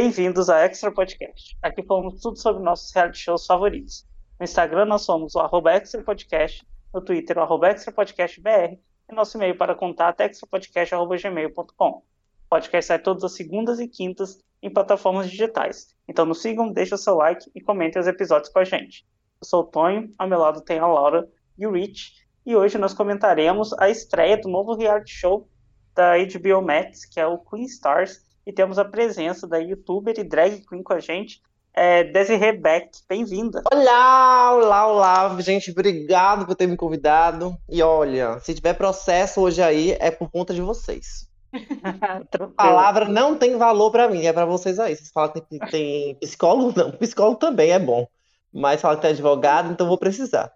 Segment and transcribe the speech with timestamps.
[0.00, 1.58] Bem-vindos a Extra Podcast.
[1.60, 4.06] Aqui falamos tudo sobre nossos reality shows favoritos.
[4.38, 8.78] No Instagram nós somos o arroba Extra Podcast, no Twitter o arroba Extra Podcast BR
[9.10, 11.88] e nosso e-mail para contato é extrapodcast.gmail.com.
[11.88, 12.04] O
[12.48, 15.96] podcast sai todas as segundas e quintas em plataformas digitais.
[16.06, 19.04] Então nos sigam, deixem o seu like e comentem os episódios com a gente.
[19.40, 21.28] Eu sou o Tonho, ao meu lado tem a Laura
[21.58, 25.48] e o Rich, e hoje nós comentaremos a estreia do novo reality show
[25.92, 30.24] da HBO Max, que é o Queen Stars, e temos a presença da youtuber e
[30.24, 31.42] drag queen com a gente,
[31.74, 32.88] é, Desiree Beck.
[33.06, 33.62] Bem-vinda.
[33.70, 37.54] Olá, olá, olá, gente, obrigado por ter me convidado.
[37.68, 41.28] E olha, se tiver processo hoje aí, é por conta de vocês.
[41.84, 44.96] a palavra não tem valor para mim, é para vocês aí.
[44.96, 46.72] Vocês falam que tem psicólogo?
[46.74, 48.08] Não, psicólogo também é bom.
[48.50, 50.50] Mas falam que tem advogado, então vou precisar.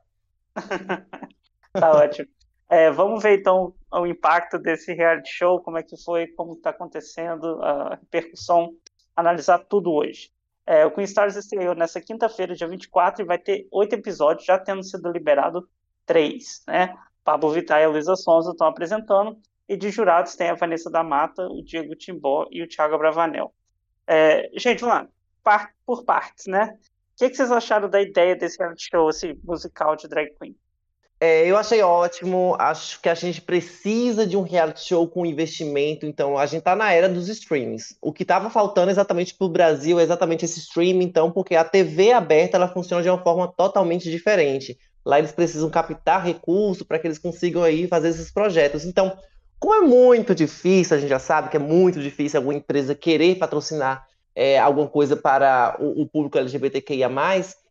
[1.75, 2.29] tá ótimo.
[2.71, 6.71] É, vamos ver então o impacto desse reality show, como é que foi, como está
[6.71, 8.75] acontecendo, a repercussão,
[9.15, 10.31] analisar tudo hoje.
[10.65, 14.59] É, o Queen Stars estreou nessa quinta-feira, dia 24, e vai ter oito episódios, já
[14.59, 15.69] tendo sido liberado
[16.07, 16.63] três.
[16.67, 16.97] Né?
[17.25, 19.37] Pablo Vittar e a Luísa Sonza estão apresentando,
[19.69, 23.53] e de jurados tem a Vanessa da Mata, o Diego Timbó e o Thiago Bravanel.
[24.07, 25.09] É, gente, vamos lá,
[25.43, 26.79] par por partes, né?
[27.15, 30.57] O que, que, vocês acharam da ideia desse reality show, esse musical de drag queen?
[31.25, 32.57] É, eu achei ótimo.
[32.59, 36.05] Acho que a gente precisa de um reality show com investimento.
[36.05, 37.97] Então, a gente tá na era dos streams.
[38.03, 41.63] O que estava faltando exatamente para o Brasil é exatamente esse streaming, então, porque a
[41.63, 44.77] TV aberta ela funciona de uma forma totalmente diferente.
[45.07, 48.85] Lá eles precisam captar recurso para que eles consigam aí fazer esses projetos.
[48.85, 49.17] Então,
[49.61, 53.37] como é muito difícil, a gente já sabe que é muito difícil alguma empresa querer
[53.37, 57.11] patrocinar é, alguma coisa para o, o, público LGBTQIA+,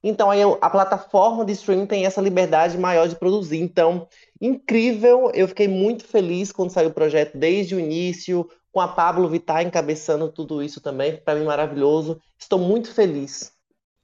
[0.04, 3.60] então aí a plataforma de streaming tem essa liberdade maior de produzir.
[3.60, 4.08] Então,
[4.40, 9.28] incrível, eu fiquei muito feliz quando saiu o projeto desde o início, com a Pablo
[9.28, 12.20] Vittar encabeçando tudo isso também, para mim maravilhoso.
[12.40, 13.52] Estou muito feliz.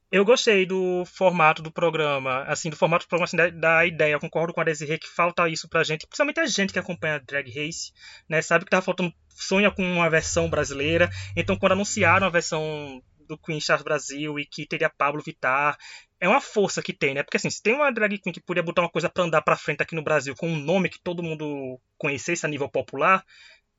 [0.09, 4.13] Eu gostei do formato do programa, assim, do formato do programa, assim, da, da, ideia.
[4.13, 7.19] Eu concordo com a Desirê que falta isso pra gente, principalmente a gente que acompanha
[7.19, 7.91] Drag Race,
[8.29, 8.41] né?
[8.41, 11.09] Sabe que tá faltando, sonha com uma versão brasileira.
[11.35, 15.77] Então, quando anunciaram a versão do Queen Stars Brasil e que teria Pablo Vittar,
[16.21, 17.21] é uma força que tem, né?
[17.21, 19.57] Porque assim, se tem uma drag queen que podia botar uma coisa para andar para
[19.57, 23.25] frente aqui no Brasil com um nome que todo mundo conhecesse a nível popular,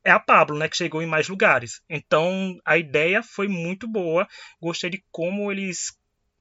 [0.03, 1.81] é a Pablo, né, que chegou em mais lugares.
[1.89, 4.27] Então, a ideia foi muito boa.
[4.61, 5.98] Gostei de como eles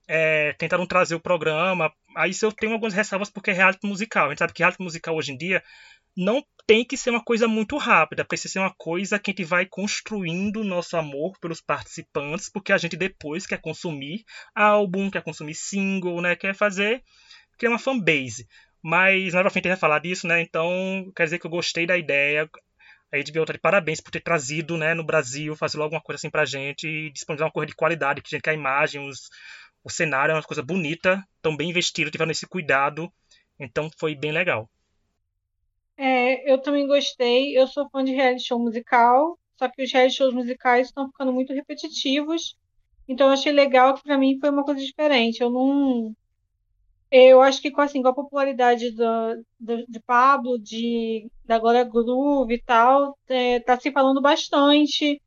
[0.08, 1.92] é, tentaram trazer o programa.
[2.16, 4.26] Aí eu tenho algumas ressalvas porque é reality musical.
[4.26, 5.62] A gente sabe que reality musical hoje em dia
[6.16, 9.44] não tem que ser uma coisa muito rápida, precisa ser uma coisa que a gente
[9.44, 14.24] vai construindo nosso amor pelos participantes, porque a gente depois quer consumir
[14.54, 16.34] álbum, quer consumir single, né?
[16.34, 17.02] Quer fazer,
[17.56, 18.48] criar uma fanbase.
[18.82, 20.40] Mas mais pra frente a gente vai falar disso, né?
[20.40, 22.48] Então, quer dizer que eu gostei da ideia.
[23.12, 26.16] A HBO tá de parabéns por ter trazido, né, no Brasil, fazer logo uma coisa
[26.16, 29.08] assim pra gente e disponibilizar uma coisa de qualidade, que a gente quer a imagem,
[29.08, 29.30] os,
[29.88, 33.10] o cenário é uma coisa bonita, tão bem investido, tiveram esse cuidado,
[33.58, 34.68] então foi bem legal.
[35.96, 37.58] É, eu também gostei.
[37.58, 41.32] Eu sou fã de reality show musical, só que os reality shows musicais estão ficando
[41.32, 42.54] muito repetitivos.
[43.08, 45.40] Então eu achei legal que para mim foi uma coisa diferente.
[45.40, 46.14] Eu não
[47.10, 49.04] eu acho que com, assim, com a popularidade do,
[49.58, 55.18] do, de Pablo, de, da Glória Groove e tal, é, tá se falando bastante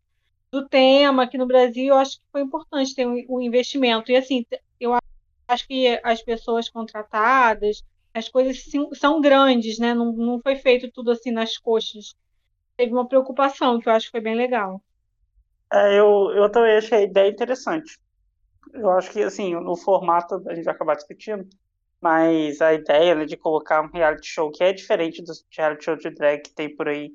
[0.52, 4.12] do tema aqui no Brasil, eu acho que foi importante ter um, um investimento.
[4.12, 4.46] E assim,
[4.80, 4.96] eu
[5.48, 8.64] acho que as pessoas contratadas, as coisas
[8.94, 9.94] são grandes, né?
[9.94, 12.14] Não, não foi feito tudo assim nas coxas.
[12.76, 14.82] Teve uma preocupação que eu acho que foi bem legal.
[15.72, 17.98] É, eu, eu também achei a ideia interessante.
[18.74, 21.48] Eu acho que, assim, no formato, a gente vai acabar discutindo,
[22.02, 25.96] mas a ideia né, de colocar um reality show que é diferente dos reality show
[25.96, 27.14] de drag que tem por aí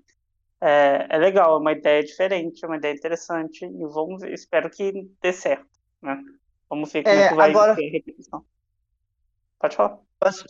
[0.61, 5.09] é, é legal, é uma ideia diferente, é uma ideia interessante e vamos espero que
[5.21, 5.67] dê certo,
[6.03, 6.23] né?
[6.69, 7.75] Vamos ver como é, é que vai agora...
[7.75, 8.45] ser a repetição.
[9.59, 9.99] Pode falar.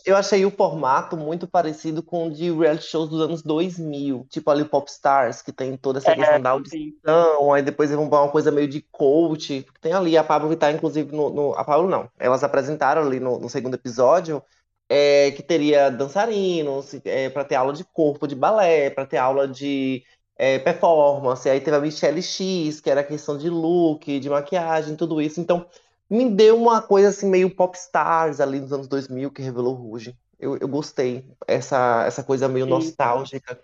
[0.05, 4.49] Eu achei o formato muito parecido com o de reality shows dos anos 2000, tipo
[4.49, 8.31] ali o Popstars, que tem toda essa é, questão da audição, aí depois vão uma
[8.31, 12.09] coisa meio de coach, tem ali a Pablo Vittar, inclusive, no, no, a Pablo não,
[12.17, 14.41] elas apresentaram ali no, no segundo episódio,
[14.89, 19.47] é, que teria dançarinos, é, para ter aula de corpo, de balé, para ter aula
[19.47, 20.03] de
[20.37, 21.49] é, performance.
[21.49, 25.39] Aí teve a Michelle X, que era questão de look, de maquiagem, tudo isso.
[25.41, 25.65] Então,
[26.09, 30.15] me deu uma coisa assim meio popstars ali nos anos 2000 que revelou Ruge.
[30.39, 31.25] Eu, eu gostei.
[31.45, 32.71] Essa, essa coisa meio Sim.
[32.71, 33.59] nostálgica.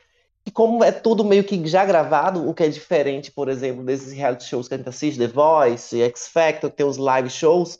[0.45, 4.11] E como é tudo meio que já gravado, o que é diferente, por exemplo, desses
[4.11, 7.79] reality shows que a gente assiste, The Voice, X Factor, tem os live shows,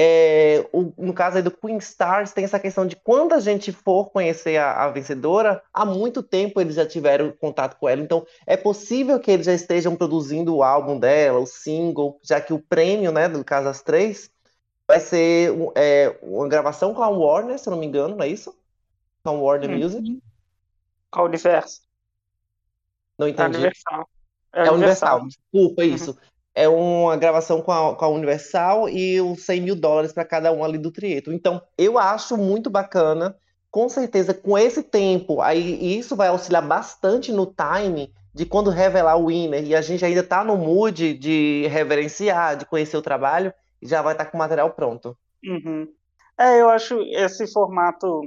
[0.00, 3.72] É, o, no caso aí do Queen Stars, tem essa questão de quando a gente
[3.72, 8.00] for conhecer a, a, vencedora, há muito tempo eles já tiveram contato com ela.
[8.00, 12.52] Então, é possível que eles já estejam produzindo o álbum dela, o single, já que
[12.52, 14.30] o prêmio, né, no caso as três,
[14.86, 18.28] vai ser é, uma gravação com a Warner, se eu não me engano, não é
[18.28, 18.56] isso?
[19.24, 19.78] Com a Warner uhum.
[19.78, 20.22] Music?
[21.10, 21.82] Com a Universo.
[23.18, 23.56] Não entendi.
[23.56, 24.08] É Universal.
[24.52, 25.20] É, é Universal.
[25.22, 25.26] Universal.
[25.26, 26.16] Desculpa, uhum.
[26.58, 30.52] É uma gravação com a, com a Universal e os 100 mil dólares para cada
[30.52, 31.32] um ali do Trieto.
[31.32, 33.36] Então, eu acho muito bacana.
[33.70, 39.16] Com certeza, com esse tempo, aí isso vai auxiliar bastante no time de quando revelar
[39.16, 39.64] o winner.
[39.64, 44.14] E a gente ainda está no mood de reverenciar, de conhecer o trabalho, já vai
[44.14, 45.16] estar tá com o material pronto.
[45.44, 45.86] Uhum.
[46.36, 48.22] É, eu acho esse formato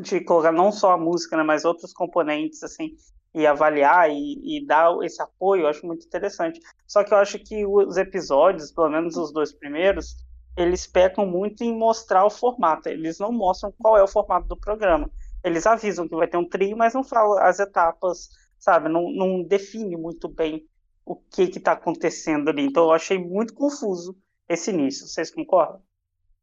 [0.00, 2.94] de colocar não só a música, né, mas outros componentes, assim,
[3.34, 6.60] e avaliar e, e, dar esse apoio, eu acho muito interessante.
[6.86, 10.16] Só que eu acho que os episódios, pelo menos os dois primeiros,
[10.56, 12.88] eles pecam muito em mostrar o formato.
[12.88, 15.10] Eles não mostram qual é o formato do programa.
[15.44, 18.28] Eles avisam que vai ter um trio, mas não falam as etapas,
[18.58, 18.88] sabe?
[18.88, 20.66] Não, não define muito bem
[21.04, 22.64] o que está acontecendo ali.
[22.64, 24.16] Então eu achei muito confuso
[24.48, 25.06] esse início.
[25.06, 25.80] Vocês concordam?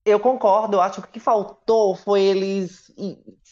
[0.08, 2.90] Eu concordo, eu acho que o que faltou foi eles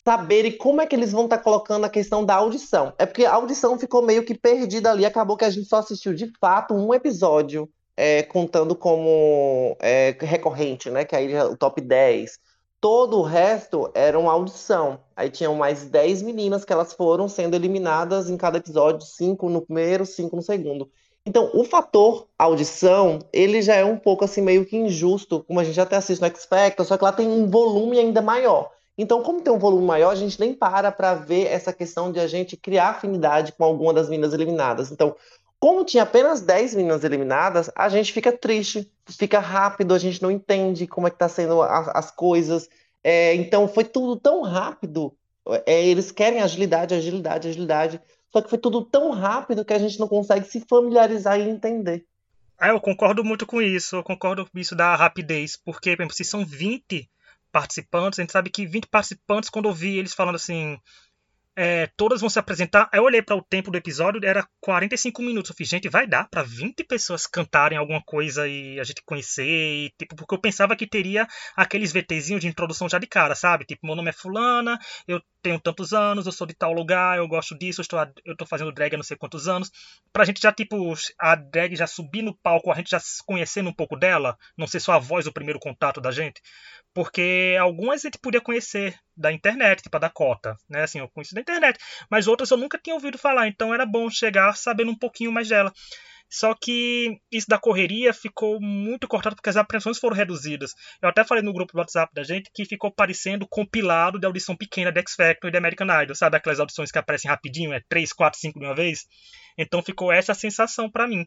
[0.06, 2.94] saberem como é que eles vão estar tá colocando a questão da audição.
[2.98, 6.14] É porque a audição ficou meio que perdida ali, acabou que a gente só assistiu
[6.14, 11.04] de fato um episódio é, contando como é, recorrente, né?
[11.04, 12.40] Que aí é o top 10.
[12.80, 15.02] Todo o resto era uma audição.
[15.14, 19.62] Aí tinham mais 10 meninas que elas foram sendo eliminadas em cada episódio, cinco no
[19.62, 20.90] primeiro, cinco no segundo.
[21.26, 25.64] Então, o fator audição, ele já é um pouco assim meio que injusto, como a
[25.64, 28.72] gente até assiste no X Factor, só que lá tem um volume ainda maior.
[28.98, 32.20] Então, como tem um volume maior, a gente nem para para ver essa questão de
[32.20, 34.92] a gente criar afinidade com alguma das meninas eliminadas.
[34.92, 35.16] Então,
[35.60, 40.30] como tinha apenas 10 meninas eliminadas, a gente fica triste, fica rápido, a gente não
[40.30, 42.70] entende como é que tá sendo a, as coisas.
[43.04, 45.12] É, então, foi tudo tão rápido.
[45.66, 48.02] É, eles querem agilidade, agilidade, agilidade.
[48.36, 52.06] Só que foi tudo tão rápido que a gente não consegue se familiarizar e entender.
[52.60, 53.96] Ah, eu concordo muito com isso.
[53.96, 55.56] Eu concordo com isso da rapidez.
[55.56, 57.10] Porque, por exemplo, se são 20
[57.50, 60.78] participantes, a gente sabe que 20 participantes, quando eu vi eles falando assim,
[61.56, 62.90] é, todas vão se apresentar.
[62.92, 65.50] Eu olhei para o tempo do episódio, era 45 minutos.
[65.50, 69.46] Eu fiz, gente, vai dar para 20 pessoas cantarem alguma coisa e a gente conhecer.
[69.46, 73.64] E, tipo, porque eu pensava que teria aqueles VTzinhos de introdução já de cara, sabe?
[73.64, 74.78] Tipo, meu nome é Fulana,
[75.08, 78.32] eu tenho tantos anos, eu sou de tal lugar, eu gosto disso, eu estou, eu
[78.32, 79.70] estou fazendo drag há não sei quantos anos.
[80.12, 80.76] Pra gente já, tipo,
[81.20, 84.80] a drag já subir no palco, a gente já conhecendo um pouco dela, não ser
[84.80, 86.42] só a voz o primeiro contato da gente.
[86.96, 90.82] Porque algumas a gente podia conhecer da internet, tipo a Dakota, né?
[90.82, 91.78] Assim, eu conheço da internet,
[92.10, 95.48] mas outras eu nunca tinha ouvido falar, então era bom chegar sabendo um pouquinho mais
[95.48, 95.72] dela.
[96.30, 100.74] Só que isso da correria ficou muito cortado porque as apreensões foram reduzidas.
[101.02, 104.56] Eu até falei no grupo do WhatsApp da gente que ficou parecendo compilado de audição
[104.56, 106.38] pequena de X Factor e de American Idol, sabe?
[106.38, 109.06] Aquelas audições que aparecem rapidinho, é 3, 4, 5 de uma vez.
[109.58, 111.26] Então ficou essa sensação para mim.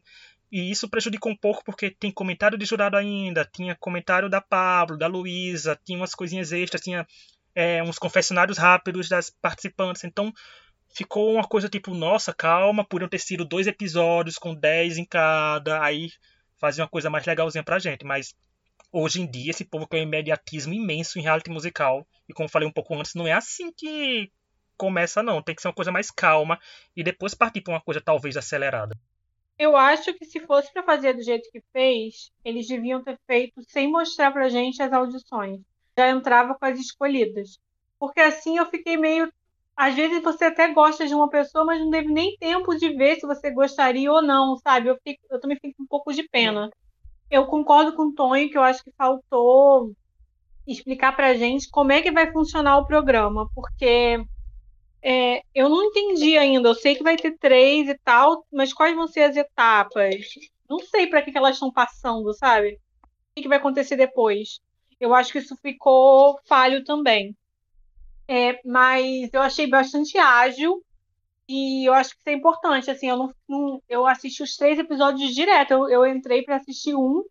[0.51, 4.97] E isso prejudicou um pouco porque tem comentário de jurado ainda, tinha comentário da Pablo,
[4.97, 7.05] da Luísa, tinha umas coisinhas extras, tinha
[7.55, 10.03] é, uns confessionários rápidos das participantes.
[10.03, 10.33] Então
[10.89, 15.83] ficou uma coisa tipo, nossa, calma, podiam ter sido dois episódios com 10 em cada,
[15.83, 16.09] aí
[16.57, 18.05] fazia uma coisa mais legalzinha pra gente.
[18.05, 18.35] Mas
[18.91, 22.07] hoje em dia esse povo tem um imediatismo imenso em reality musical.
[22.27, 24.31] E como falei um pouco antes, não é assim que
[24.77, 25.41] começa, não.
[25.41, 26.59] Tem que ser uma coisa mais calma
[26.95, 28.97] e depois partir pra uma coisa talvez acelerada.
[29.57, 33.61] Eu acho que se fosse para fazer do jeito que fez, eles deviam ter feito
[33.67, 35.59] sem mostrar pra gente as audições.
[35.97, 37.59] Já entrava com as escolhidas.
[37.99, 39.29] Porque assim eu fiquei meio.
[39.79, 43.15] Às vezes você até gosta de uma pessoa, mas não teve nem tempo de ver
[43.15, 44.89] se você gostaria ou não, sabe?
[44.89, 46.69] Eu, fico, eu também fico um pouco de pena.
[47.31, 49.93] Eu concordo com o Tonho que eu acho que faltou
[50.67, 54.21] explicar pra gente como é que vai funcionar o programa, porque
[55.01, 56.67] é, eu não entendi ainda.
[56.67, 60.13] Eu sei que vai ter três e tal, mas quais vão ser as etapas?
[60.69, 62.73] Não sei para que, que elas estão passando, sabe?
[62.73, 64.59] O que, que vai acontecer depois?
[64.99, 67.33] Eu acho que isso ficou falho também.
[68.29, 70.85] É, mas eu achei bastante ágil
[71.47, 72.91] e eu acho que isso é importante.
[72.91, 75.73] Assim, eu não, não eu assisti os três episódios direto.
[75.73, 77.23] Eu, eu entrei para assistir um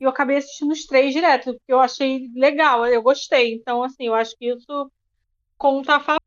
[0.00, 3.54] e eu acabei assistindo os três direto, porque eu achei legal, eu gostei.
[3.54, 4.92] Então, assim, eu acho que isso
[5.58, 6.18] conta a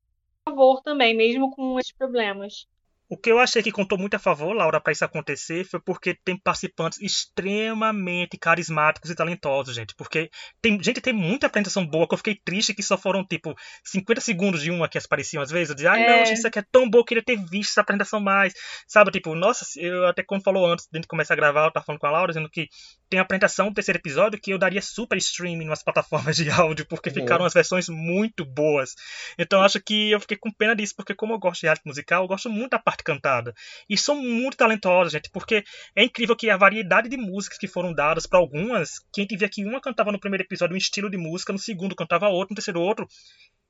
[0.47, 2.67] favor também, mesmo com esses problemas.
[3.11, 6.15] O que eu achei que contou muito a favor, Laura, para isso acontecer foi porque
[6.23, 9.93] tem participantes extremamente carismáticos e talentosos, gente.
[9.97, 10.29] Porque
[10.61, 13.53] tem gente tem muita apresentação boa que eu fiquei triste que só foram, tipo,
[13.83, 15.71] 50 segundos de uma que apareciam às vezes.
[15.71, 16.07] Eu dizia, ai, é...
[16.07, 18.53] não, isso aqui é tão bom, eu queria ter visto essa apresentação mais.
[18.87, 21.85] Sabe, tipo, nossa, eu até quando falou antes de gente começar a gravar, eu tava
[21.85, 22.69] falando com a Laura, dizendo que
[23.09, 26.85] tem a apresentação do terceiro episódio que eu daria super streaming nas plataformas de áudio,
[26.87, 27.15] porque Uhum.
[27.15, 28.95] ficaram as versões muito boas.
[29.37, 32.23] Então acho que eu fiquei com pena disso, porque como eu gosto de arte musical,
[32.23, 33.53] eu gosto muito da parte cantada.
[33.89, 35.63] E são muito talentosos, gente, porque
[35.95, 39.37] é incrível que a variedade de músicas que foram dadas para algumas, que a gente
[39.37, 42.53] via que uma cantava no primeiro episódio um estilo de música, no segundo cantava outro,
[42.53, 43.07] no terceiro outro,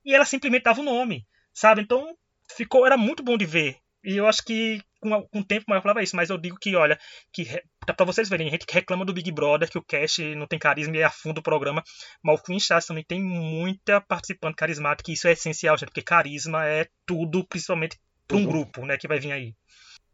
[0.05, 1.81] e ela simplesmente dava o nome, sabe?
[1.81, 2.15] Então
[2.55, 3.77] ficou, era muito bom de ver.
[4.03, 6.57] E eu acho que com, com o tempo maior eu falava isso, mas eu digo
[6.59, 6.99] que, olha,
[7.31, 7.45] que
[7.85, 10.97] pra vocês verem, a gente reclama do Big Brother, que o cast não tem carisma
[10.97, 11.83] e afunda o programa,
[12.23, 16.01] mas o Queen Stars também tem muita participante carismática, e isso é essencial, gente, porque
[16.01, 17.99] carisma é tudo, principalmente
[18.31, 18.51] pra um Tudo.
[18.51, 19.55] grupo, né, que vai vir aí.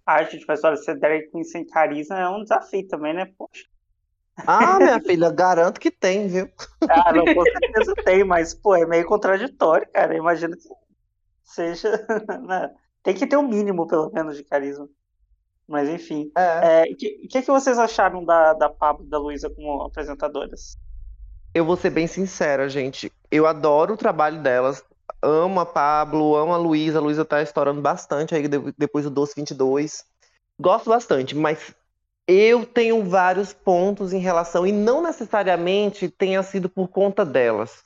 [0.05, 3.29] Ah, gente, mas olha, ser drag queen sem carisma é um desafio também, né?
[3.37, 3.65] Poxa.
[4.45, 6.49] Ah, minha filha, garanto que tem, viu?
[6.89, 10.15] Ah, não, com certeza tem, mas, pô, é meio contraditório, cara.
[10.15, 10.69] Imagino que
[11.43, 11.89] seja.
[12.47, 12.71] né?
[13.03, 14.87] Tem que ter um mínimo, pelo menos, de carisma.
[15.67, 16.31] Mas, enfim.
[16.37, 16.83] É.
[16.83, 20.77] O que, que, que vocês acharam da, da Pablo e da Luísa como apresentadoras?
[21.53, 23.11] Eu vou ser bem sincera, gente.
[23.31, 24.83] Eu adoro o trabalho delas.
[25.21, 26.99] Amo a Pablo, amo a Luísa.
[26.99, 30.05] A Luísa tá estourando bastante aí de- depois do Doce 22.
[30.59, 31.73] Gosto bastante, mas
[32.27, 37.83] eu tenho vários pontos em relação, e não necessariamente tenha sido por conta delas.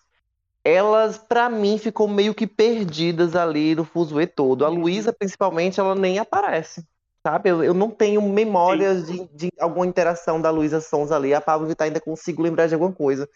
[0.64, 4.66] Elas, pra mim, ficou meio que perdidas ali no fuzuê todo.
[4.66, 6.86] A Luísa, principalmente, ela nem aparece.
[7.26, 7.50] Sabe?
[7.50, 11.34] Eu, eu não tenho memórias de, de alguma interação da Luísa Sons ali.
[11.34, 13.30] A Pablo Vittar ainda consigo lembrar de alguma coisa.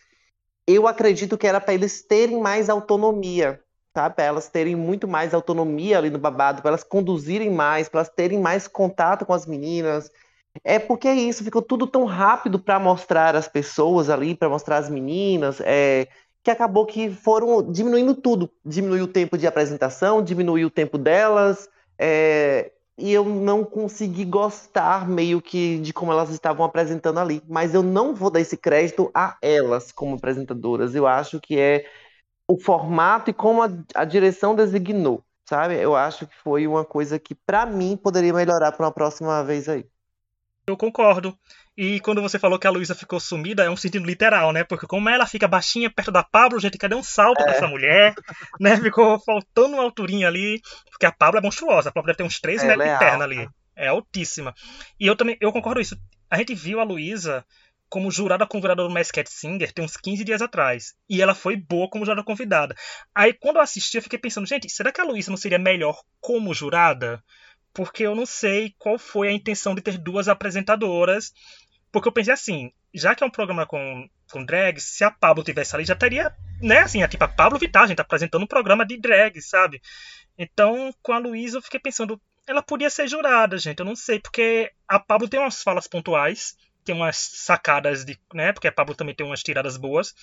[0.67, 3.61] Eu acredito que era para eles terem mais autonomia,
[3.95, 8.09] Para elas terem muito mais autonomia ali no babado, para elas conduzirem mais, para elas
[8.09, 10.11] terem mais contato com as meninas.
[10.63, 14.77] É porque é isso, ficou tudo tão rápido para mostrar as pessoas ali, para mostrar
[14.77, 16.07] as meninas, é,
[16.43, 18.49] que acabou que foram diminuindo tudo.
[18.63, 25.07] Diminuiu o tempo de apresentação, diminuiu o tempo delas, é, e eu não consegui gostar
[25.07, 27.41] meio que de como elas estavam apresentando ali.
[27.47, 30.95] Mas eu não vou dar esse crédito a elas como apresentadoras.
[30.95, 31.85] Eu acho que é
[32.47, 35.75] o formato e como a, a direção designou, sabe?
[35.75, 39.67] Eu acho que foi uma coisa que, pra mim, poderia melhorar para uma próxima vez
[39.67, 39.85] aí.
[40.67, 41.37] Eu concordo.
[41.77, 44.63] E quando você falou que a Luísa ficou sumida, é um sentido literal, né?
[44.63, 48.15] Porque como ela fica baixinha perto da Pablo, gente, cadê um salto pra essa mulher?
[48.59, 48.75] Né?
[48.81, 50.61] Ficou faltando uma alturinha ali.
[50.89, 51.89] Porque a Pablo é monstruosa.
[51.89, 53.25] A Pablo deve ter uns 3 Ela metros é de perna alta.
[53.25, 53.49] ali.
[53.75, 54.55] É altíssima.
[54.99, 55.97] E eu também, eu concordo com isso.
[56.31, 57.45] A gente viu a Luísa
[57.89, 60.93] como jurada convidada do Masked Singer tem uns 15 dias atrás.
[61.09, 62.75] E ela foi boa como jurada convidada.
[63.13, 66.01] Aí quando eu assisti, eu fiquei pensando, gente, será que a Luísa não seria melhor
[66.19, 67.23] como jurada?
[67.73, 71.33] Porque eu não sei qual foi a intenção de ter duas apresentadoras.
[71.91, 75.43] Porque eu pensei assim, já que é um programa com, com drag, se a Pablo
[75.43, 78.43] tivesse ali, já teria, né, assim, a, tipo, a Pablo Vittar, a gente tá apresentando
[78.43, 79.81] um programa de drag, sabe?
[80.37, 84.19] Então, com a Luísa, eu fiquei pensando, ela podia ser jurada, gente, eu não sei,
[84.19, 88.95] porque a Pablo tem umas falas pontuais, tem umas sacadas de, né, porque a Pablo
[88.95, 90.13] também tem umas tiradas boas,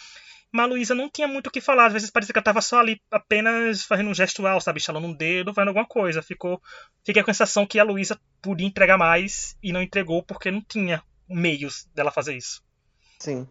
[0.51, 2.61] mas a Luísa não tinha muito o que falar, às vezes parecia que ela tava
[2.61, 6.61] só ali apenas fazendo um gestual, sabe, estalando um dedo, fazendo alguma coisa, ficou,
[7.05, 10.63] fiquei com a sensação que a Luísa podia entregar mais e não entregou porque não
[10.63, 12.63] tinha meios dela fazer isso.
[13.19, 13.47] Sim.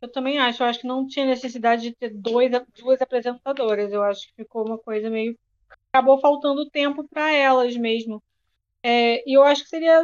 [0.00, 0.62] Eu também acho.
[0.62, 3.92] Eu acho que não tinha necessidade de ter dois, duas apresentadoras.
[3.92, 5.36] Eu acho que ficou uma coisa meio.
[5.92, 8.22] Acabou faltando tempo para elas mesmo.
[8.82, 10.02] É, e eu acho que seria.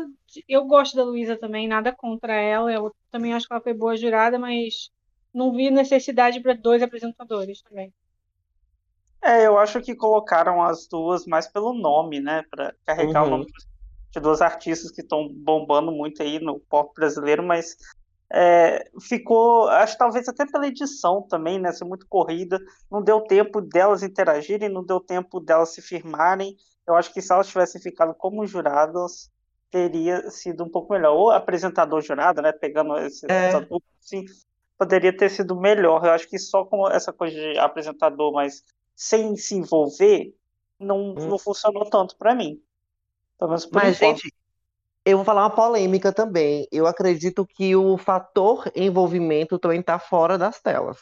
[0.49, 2.73] Eu gosto da Luísa também, nada contra ela.
[2.73, 4.91] Eu também acho que ela foi boa jurada, mas
[5.33, 7.93] não vi necessidade para dois apresentadores também.
[9.23, 12.43] É, eu acho que colocaram as duas mais pelo nome, né?
[12.51, 13.27] Pra carregar Uhum.
[13.27, 13.47] o nome
[14.15, 17.77] de duas artistas que estão bombando muito aí no pop brasileiro, mas
[18.33, 21.73] é, ficou, acho que talvez até pela edição também, né?
[21.73, 26.57] Ser muito corrida, não deu tempo delas interagirem, não deu tempo delas se firmarem.
[26.87, 29.31] Eu acho que se elas tivessem ficado como juradas,
[29.71, 31.15] teria sido um pouco melhor.
[31.17, 32.53] Ou apresentador jurado, né?
[32.53, 33.49] Pegando esse, É.
[33.49, 34.25] essa dupla, assim,
[34.79, 36.05] poderia ter sido melhor.
[36.05, 38.65] Eu acho que só com essa coisa de apresentador, mas
[38.95, 40.35] sem se envolver,
[40.79, 41.29] não, Hum.
[41.29, 42.63] não funcionou tanto pra mim.
[43.39, 44.19] Pelo menos por Mas, enquanto.
[44.19, 44.35] gente,
[45.05, 46.67] eu vou falar uma polêmica também.
[46.73, 50.99] Eu acredito que o fator envolvimento também tá fora das telas.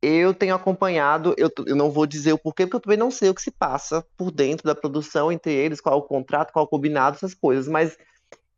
[0.00, 3.30] Eu tenho acompanhado, eu, eu não vou dizer o porquê, porque eu também não sei
[3.30, 6.64] o que se passa por dentro da produção entre eles, qual é o contrato, qual
[6.64, 7.66] é o combinado, essas coisas.
[7.66, 7.98] Mas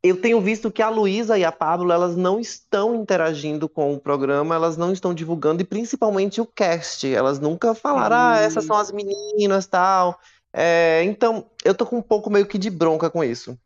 [0.02, 4.00] eu tenho visto que a Luísa e a Pablo, elas não estão interagindo com o
[4.00, 7.12] programa, elas não estão divulgando, e principalmente o cast.
[7.12, 10.18] Elas nunca falaram, ah, essas são as meninas, tal.
[10.52, 13.58] É, então, eu tô com um pouco meio que de bronca com isso.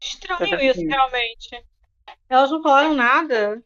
[0.00, 1.64] Estranho isso, realmente.
[2.28, 3.62] Elas não falaram nada.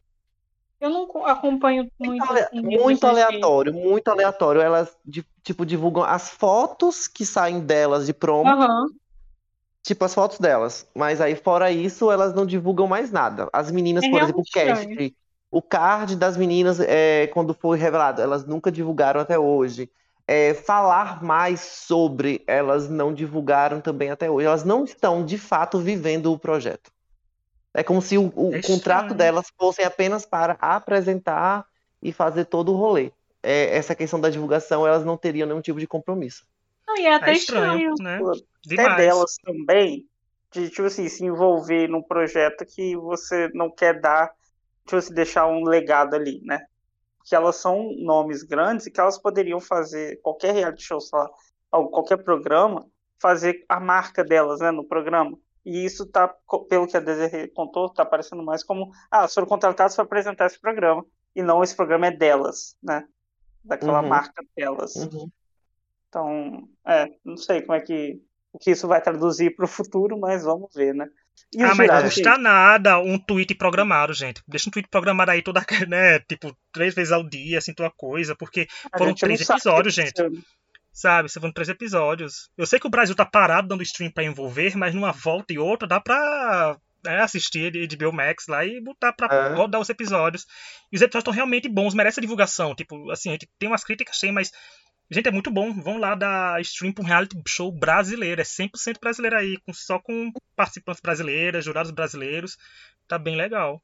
[0.83, 4.61] Eu não co- acompanho muito Ale- assim, Muito aleatório, muito aleatório.
[4.61, 8.87] Elas, di- tipo, divulgam as fotos que saem delas de promo, Aham.
[9.81, 10.87] tipo, as fotos delas.
[10.95, 13.49] Mas aí, fora isso, elas não divulgam mais nada.
[13.53, 15.15] As meninas, É por exemplo, o cast,
[15.51, 19.89] O card das meninas, é, quando foi revelado, elas nunca divulgaram até hoje.
[20.27, 24.47] É, falar mais sobre, elas não divulgaram também até hoje.
[24.47, 26.91] Elas não estão, de fato, vivendo o projeto.
[27.73, 31.65] É como se o, o É contrato delas fosse apenas para apresentar
[32.01, 33.11] e fazer todo o rolê.
[33.41, 36.45] É, essa questão da divulgação, elas não teriam nenhum tipo de compromisso.
[36.87, 37.97] Não, e é até É estranho, estranho.
[37.99, 38.17] né?
[38.17, 38.31] Pô,
[38.71, 40.07] até delas também,
[40.51, 44.31] de, tipo assim, se envolver num projeto que você não quer dar,
[44.85, 46.59] tipo assim, deixar um legado ali, né?
[47.25, 51.29] Que elas são nomes grandes e que elas poderiam fazer qualquer reality show, sei lá,
[51.71, 52.85] ou qualquer programa,
[53.19, 55.37] fazer a marca delas, né, no programa.
[55.65, 56.27] E isso tá,
[56.69, 60.59] pelo que a Desiree contou, tá parecendo mais como, ah, foram contratadas para apresentar esse
[60.59, 61.05] programa,
[61.35, 63.05] e não esse programa é delas, né?
[63.63, 64.09] Daquela Uhum.
[64.09, 64.95] marca delas.
[64.95, 65.29] Uhum.
[66.09, 70.19] Então, é, não sei como é que o que isso vai traduzir para o futuro,
[70.19, 71.07] mas vamos ver, né?
[71.51, 74.43] E Ah, mas não custa nada um tweet programado, gente.
[74.47, 76.19] Deixa um tweet programado aí toda, né?
[76.19, 80.21] Tipo, três vezes ao dia, assim, tua coisa, porque a foram três episódios, gente.
[80.93, 82.49] Sabe, foram três episódios.
[82.55, 85.57] Eu sei que o Brasil tá parado dando stream pra envolver, mas numa volta e
[85.57, 89.53] outra dá pra né, assistir de HBO Max lá e botar pra É.
[89.55, 90.45] rodar os episódios.
[90.91, 92.75] E os episódios estão realmente bons, merece a divulgação.
[92.75, 94.51] Tipo, assim, a gente tem umas críticas, sim, mas.
[95.11, 95.73] Gente, é muito bom.
[95.73, 98.39] Vão lá dar stream pra um reality show brasileiro.
[98.39, 102.55] É 100% brasileiro aí, com, só com participantes brasileiras, jurados brasileiros.
[103.07, 103.81] Tá bem legal.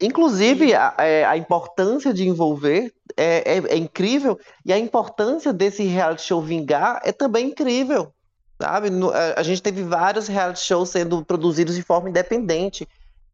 [0.00, 5.82] Inclusive, a, é, a importância de envolver é, é- é incrível, e a importância desse
[5.84, 8.12] reality show vingar é também incrível,
[8.60, 8.90] sabe?
[8.90, 12.86] No- a, a gente teve vários reality shows sendo produzidos de forma independente.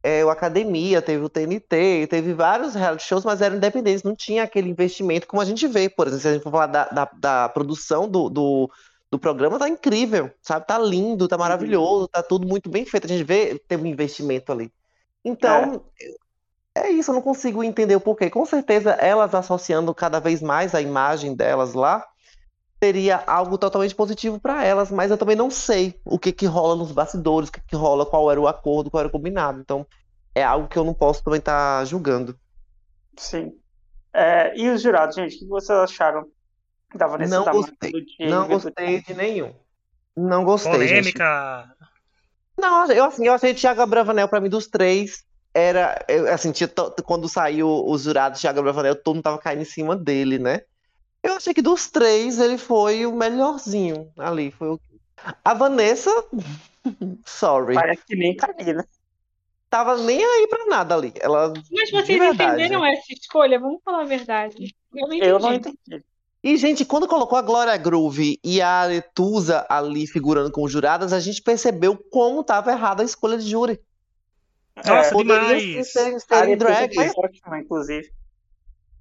[0.05, 4.43] É, o Academia, teve o TNT, teve vários reality shows, mas eram independentes, não tinha
[4.43, 7.11] aquele investimento como a gente vê, por exemplo, se a gente for falar da, da,
[7.21, 8.71] da produção do, do,
[9.13, 10.67] do programa, tá incrível, sabe?
[10.67, 13.05] Tá lindo, tá maravilhoso, tá tudo muito bem feito.
[13.07, 14.73] A gente vê, teve um investimento ali.
[15.25, 16.07] Então, é
[16.91, 18.31] isso, eu não consigo entender o porquê.
[18.31, 22.07] Com certeza, elas associando cada vez mais a imagem delas lá,
[22.83, 26.75] seria algo totalmente positivo para elas, mas eu também não sei o que que rola
[26.75, 29.61] nos bastidores, o que que rola, qual era o acordo, qual era o combinado.
[29.61, 29.87] Então,
[30.35, 32.37] é algo que eu não posso também estar julgando.
[33.17, 33.53] Sim.
[34.13, 36.27] É, e os jurados, gente, o que vocês acharam
[36.95, 37.93] da Vanessa Não gostei.
[37.93, 39.55] do Diego Não gostei de nenhum.
[40.17, 41.13] Não gostei, gente.
[41.13, 41.75] Polêmica.
[42.59, 46.69] Não, eu assim, eu achei Thiago Bravanel pra mim dos três era eu, assim, tinha
[47.05, 50.63] quando saiu os jurados Thiago Bravanel, todo mundo tava caindo em cima dele, né?
[51.23, 54.81] Eu achei que dos três ele foi o melhorzinho ali, foi o
[55.45, 56.11] A Vanessa,
[57.25, 58.85] sorry, Parece que nem caí, né?
[59.73, 61.15] tava nem aí pra nada ali.
[61.19, 62.61] Ela Mas vocês verdade.
[62.61, 63.59] entenderam essa escolha?
[63.59, 64.77] Vamos falar a verdade.
[64.95, 65.31] Eu não entendi.
[65.31, 66.05] Eu não entendi.
[66.45, 71.21] E, gente, quando colocou a Glória Groove e a Aretusa ali figurando como juradas, a
[71.21, 73.81] gente percebeu como tava errada a escolha de júri.
[74.77, 75.63] Nossa, é, demais.
[76.57, 76.95] drag.
[76.95, 78.11] foi ótima, inclusive.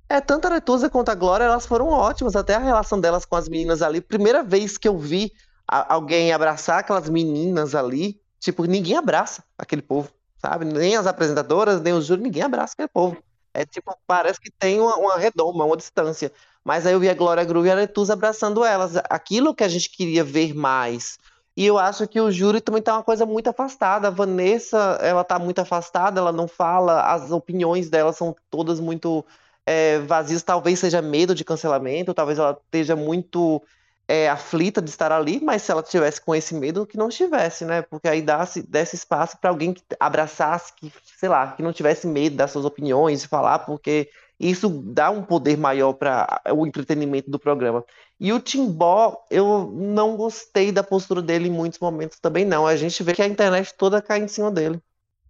[0.10, 3.36] É, tanto a Aretusa quanto a Glória, elas foram ótimas, até a relação delas com
[3.36, 4.02] as meninas ali.
[4.02, 5.32] Primeira vez que eu vi
[5.66, 10.66] a- alguém abraçar aquelas meninas ali, tipo, ninguém abraça aquele povo, sabe?
[10.66, 13.18] Nem as apresentadoras, nem os júri, ninguém abraça aquele povo.
[13.54, 16.32] É tipo, parece que tem uma, uma redoma, uma distância.
[16.64, 18.98] Mas aí eu vi a Glória Groove e a Aretusa abraçando elas.
[19.10, 21.18] Aquilo que a gente queria ver mais.
[21.62, 24.08] E eu acho que o júri também tá uma coisa muito afastada.
[24.08, 29.24] A Vanessa, ela tá muito afastada, ela não fala, as opiniões dela são todas muito
[29.64, 30.42] é, vazias.
[30.42, 33.62] Talvez seja medo de cancelamento, talvez ela esteja muito
[34.08, 37.64] é, aflita de estar ali, mas se ela tivesse com esse medo, que não estivesse,
[37.64, 37.84] né?
[37.84, 42.08] Porque aí desse, desse espaço para alguém que abraçasse, que, sei lá, que não tivesse
[42.08, 47.30] medo das suas opiniões, de falar, porque isso dá um poder maior para o entretenimento
[47.30, 47.86] do programa.
[48.22, 52.66] E o Timbó, eu não gostei da postura dele em muitos momentos também, não.
[52.68, 54.82] A gente vê que a internet toda cai em cima dele.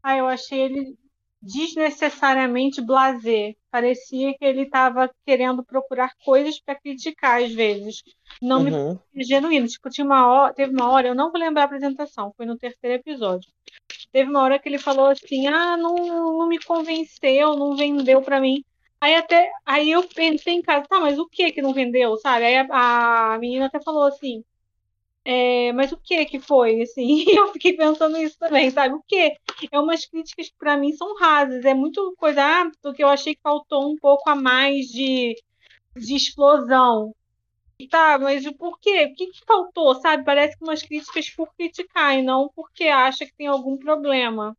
[0.04, 0.98] Ah, eu achei ele
[1.42, 3.54] desnecessariamente blasé.
[3.72, 8.02] Parecia que ele estava querendo procurar coisas para criticar às vezes.
[8.42, 9.00] Não me Uhum.
[9.14, 9.68] parecia genuíno.
[9.68, 12.58] Tipo, tinha uma hora, teve uma hora, eu não vou lembrar a apresentação, foi no
[12.58, 13.50] terceiro episódio.
[14.12, 15.96] Teve uma hora que ele falou assim: "Ah, não,
[16.40, 18.64] não me convenceu, não vendeu para mim".
[19.02, 22.46] Aí até aí eu pensei em casa, tá, mas o que que não vendeu, sabe?
[22.46, 24.44] Aí a, a menina até falou assim:
[25.26, 27.26] é, mas o que que foi, assim?
[27.30, 28.96] Eu fiquei pensando nisso também, sabe?
[28.96, 29.36] O que?
[29.72, 33.36] É umas críticas que para mim são rasas, é muito coisa, ah, porque eu achei
[33.36, 35.36] que faltou um pouco a mais de,
[35.98, 37.16] de explosão.
[37.90, 39.06] Tá, mas o porquê?
[39.06, 40.24] O que que faltou, sabe?
[40.24, 44.56] Parece que umas críticas por criticar e não porque acha que tem algum problema.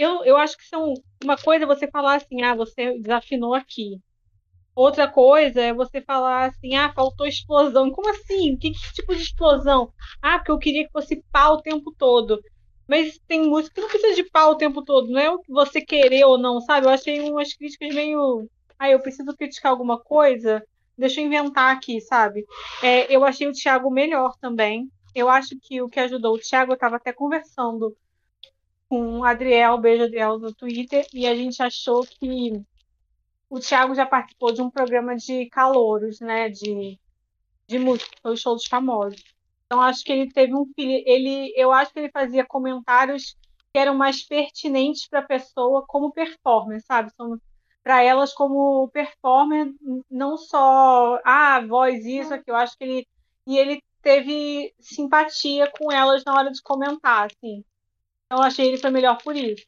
[0.00, 4.00] Eu, eu acho que são uma coisa é você falar assim, ah, você desafinou aqui.
[4.74, 7.90] Outra coisa é você falar assim, ah, faltou explosão.
[7.90, 8.56] Como assim?
[8.56, 9.92] Que, que tipo de explosão?
[10.22, 12.40] Ah, porque eu queria que fosse pau o tempo todo.
[12.88, 15.52] Mas tem música que não precisa de pau o tempo todo, não é o que
[15.52, 16.86] você querer ou não, sabe?
[16.86, 18.48] Eu achei umas críticas meio.
[18.78, 20.64] Ah, eu preciso criticar alguma coisa?
[20.96, 22.46] Deixa eu inventar aqui, sabe?
[22.82, 24.88] É, eu achei o Thiago melhor também.
[25.14, 27.94] Eu acho que o que ajudou, o Thiago estava até conversando
[28.90, 32.60] com o Adriel, beijo Adriel no Twitter, e a gente achou que
[33.48, 36.48] o Thiago já participou de um programa de calouros, né?
[36.48, 36.98] De,
[37.68, 39.22] de música, foi o show dos famosos.
[39.64, 43.36] Então acho que ele teve um ele eu acho que ele fazia comentários
[43.72, 47.12] que eram mais pertinentes para a pessoa como performer, sabe?
[47.84, 49.72] Para elas como performer,
[50.10, 53.08] não só ah, voz isso aqui, eu acho que ele
[53.46, 57.64] e ele teve simpatia com elas na hora de comentar, assim.
[58.30, 59.66] Eu achei ele foi melhor por isso.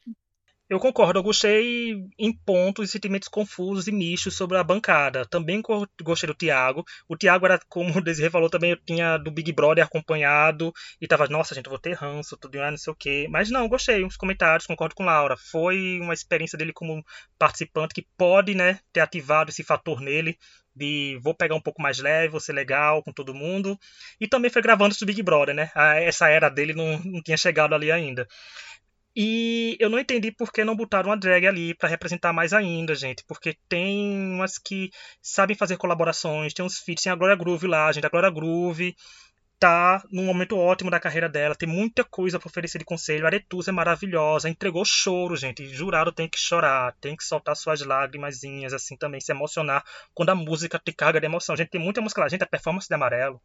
[0.73, 5.23] Eu concordo, eu gostei em pontos e sentimentos confusos e mistos sobre a bancada.
[5.23, 5.61] Também
[6.01, 6.83] gostei do Thiago.
[7.07, 11.07] O Thiago era, como o Desirê falou, também eu tinha do Big Brother acompanhado e
[11.07, 13.27] tava, nossa, gente, eu vou ter ranço, tudo não sei o quê.
[13.29, 15.37] Mas não, gostei, uns comentários, concordo com Laura.
[15.37, 17.05] Foi uma experiência dele como
[17.37, 20.39] participante que pode, né, ter ativado esse fator nele
[20.75, 23.79] de vou pegar um pouco mais leve, vou ser legal com todo mundo.
[24.19, 25.71] E também foi gravando isso do Big Brother, né?
[26.01, 28.27] Essa era dele não, não tinha chegado ali ainda.
[29.15, 32.95] E eu não entendi por que não botaram uma drag ali para representar mais ainda,
[32.95, 33.23] gente.
[33.27, 34.89] Porque tem umas que
[35.21, 38.05] sabem fazer colaborações, tem uns feats, tem a Glória Groove lá, gente.
[38.05, 38.95] A Glória Groove
[39.59, 43.23] tá num momento ótimo da carreira dela, tem muita coisa para oferecer de conselho.
[43.23, 45.65] A Aretusa é maravilhosa, entregou choro, gente.
[45.67, 49.81] Jurado tem que chorar, tem que soltar suas lágrimazinhas, assim também, se emocionar
[50.13, 51.55] quando a música te carga de emoção.
[51.55, 52.43] Gente, tem muita música lá, gente.
[52.43, 53.41] A performance de Amarelo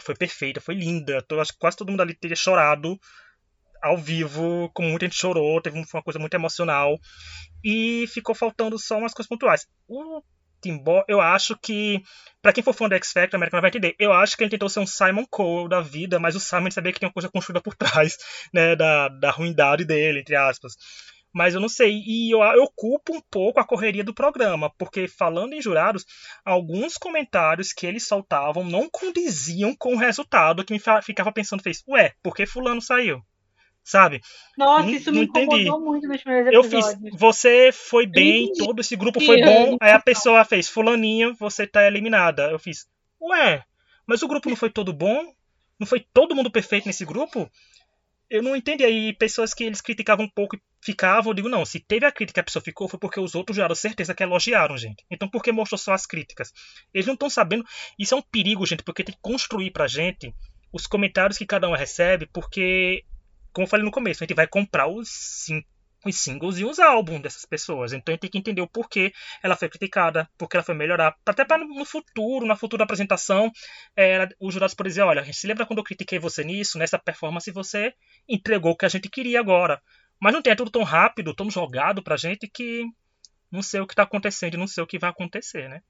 [0.00, 1.24] foi perfeita, foi linda.
[1.28, 2.96] Eu acho que quase todo mundo ali teria chorado
[3.82, 6.98] ao vivo, como muita gente chorou, teve uma coisa muito emocional.
[7.64, 9.66] E ficou faltando só umas coisas pontuais.
[9.88, 10.22] O
[10.60, 12.02] Timbó, eu acho que,
[12.42, 13.94] para quem for fã do X Factor, América não vai entender.
[13.98, 16.92] Eu acho que ele tentou ser um Simon Cole da vida, mas o Simon sabia
[16.92, 18.16] que tem uma coisa construída por trás,
[18.52, 20.74] né, da, da ruindade dele, entre aspas.
[21.32, 25.06] Mas eu não sei, e eu, eu culpo um pouco a correria do programa, porque
[25.06, 26.04] falando em jurados,
[26.44, 31.84] alguns comentários que eles soltavam não condiziam com o resultado, que me ficava pensando, fez,
[31.88, 33.22] ué, por que fulano saiu?
[33.84, 34.20] Sabe?
[34.56, 35.70] Nossa, não, isso me incomodou entendi.
[35.70, 36.94] muito nos primeiros episódios.
[36.94, 41.34] Eu fiz, você foi bem, todo esse grupo foi bom, aí a pessoa fez, fulaninho,
[41.34, 42.50] você tá eliminada.
[42.50, 42.86] Eu fiz,
[43.20, 43.64] ué,
[44.06, 45.24] mas o grupo não foi todo bom?
[45.78, 47.50] Não foi todo mundo perfeito nesse grupo?
[48.28, 48.84] Eu não entendi.
[48.84, 52.12] Aí pessoas que eles criticavam um pouco e ficavam, eu digo, não, se teve a
[52.12, 55.04] crítica que a pessoa ficou, foi porque os outros já certeza que elogiaram, gente.
[55.10, 56.52] Então por que mostrou só as críticas?
[56.94, 57.64] Eles não estão sabendo.
[57.98, 60.32] Isso é um perigo, gente, porque tem que construir pra gente
[60.72, 63.04] os comentários que cada um recebe, porque
[63.52, 65.46] como eu falei no começo, a gente vai comprar os,
[66.04, 67.92] os singles e os álbuns dessas pessoas.
[67.92, 71.14] Então a gente tem que entender o porquê ela foi criticada, porque ela foi melhorar.
[71.26, 73.50] Até para no futuro, na futura apresentação,
[73.96, 77.50] é, os jurados podem dizer: olha, se lembra quando eu critiquei você nisso, nessa performance
[77.50, 77.92] você
[78.28, 79.80] entregou o que a gente queria agora.
[80.20, 82.84] Mas não tem, é tudo tão rápido, tão jogado pra gente que
[83.50, 85.80] não sei o que tá acontecendo não sei o que vai acontecer, né?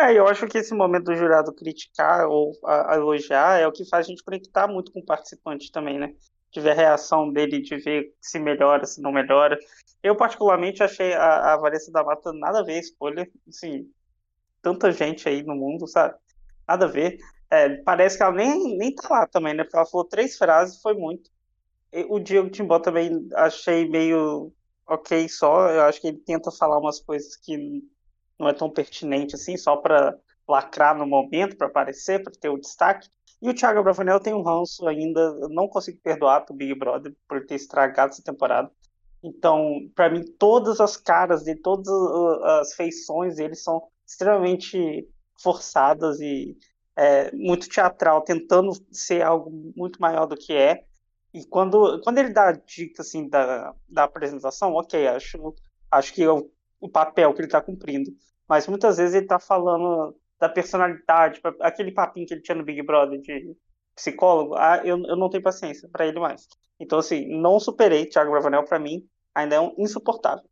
[0.00, 3.72] É, eu acho que esse momento do jurado criticar ou a, a elogiar é o
[3.72, 6.14] que faz a gente conectar muito com o participante também, né?
[6.50, 9.58] De ver a reação dele, de ver se melhora, se não melhora.
[10.02, 13.30] Eu, particularmente, achei a, a Vanessa da Mata nada a ver a escolha.
[13.48, 13.90] Assim,
[14.62, 16.14] tanta gente aí no mundo, sabe?
[16.66, 17.18] Nada a ver.
[17.50, 19.64] É, parece que ela nem, nem tá lá também, né?
[19.64, 21.30] Porque ela falou três frases, foi muito.
[21.92, 24.52] E o Diego Timbó também achei meio
[24.86, 25.70] ok só.
[25.70, 27.82] Eu acho que ele tenta falar umas coisas que
[28.38, 30.16] não é tão pertinente assim, só para
[30.48, 33.08] lacrar no momento, para aparecer, para ter o destaque.
[33.40, 37.14] E o Thiago Bravanel tem um ranço ainda, eu não consigo perdoar pro Big Brother
[37.28, 38.70] por ter estragado essa temporada.
[39.22, 41.88] Então, para mim, todas as caras dele, todas
[42.44, 45.08] as feições dele são extremamente
[45.40, 46.56] forçadas e
[46.96, 50.84] é, muito teatral, tentando ser algo muito maior do que é.
[51.32, 55.54] E quando, quando ele dá a dica assim, da, da apresentação, ok, acho,
[55.90, 58.10] acho que é o, o papel que ele está cumprindo.
[58.48, 62.82] Mas muitas vezes ele está falando da personalidade, aquele papinho que ele tinha no Big
[62.82, 63.56] Brother de
[63.94, 66.46] psicólogo, ah, eu, eu não tenho paciência para ele mais.
[66.78, 70.44] Então, assim, não superei Thiago Bravanel, para mim, ainda é um insuportável.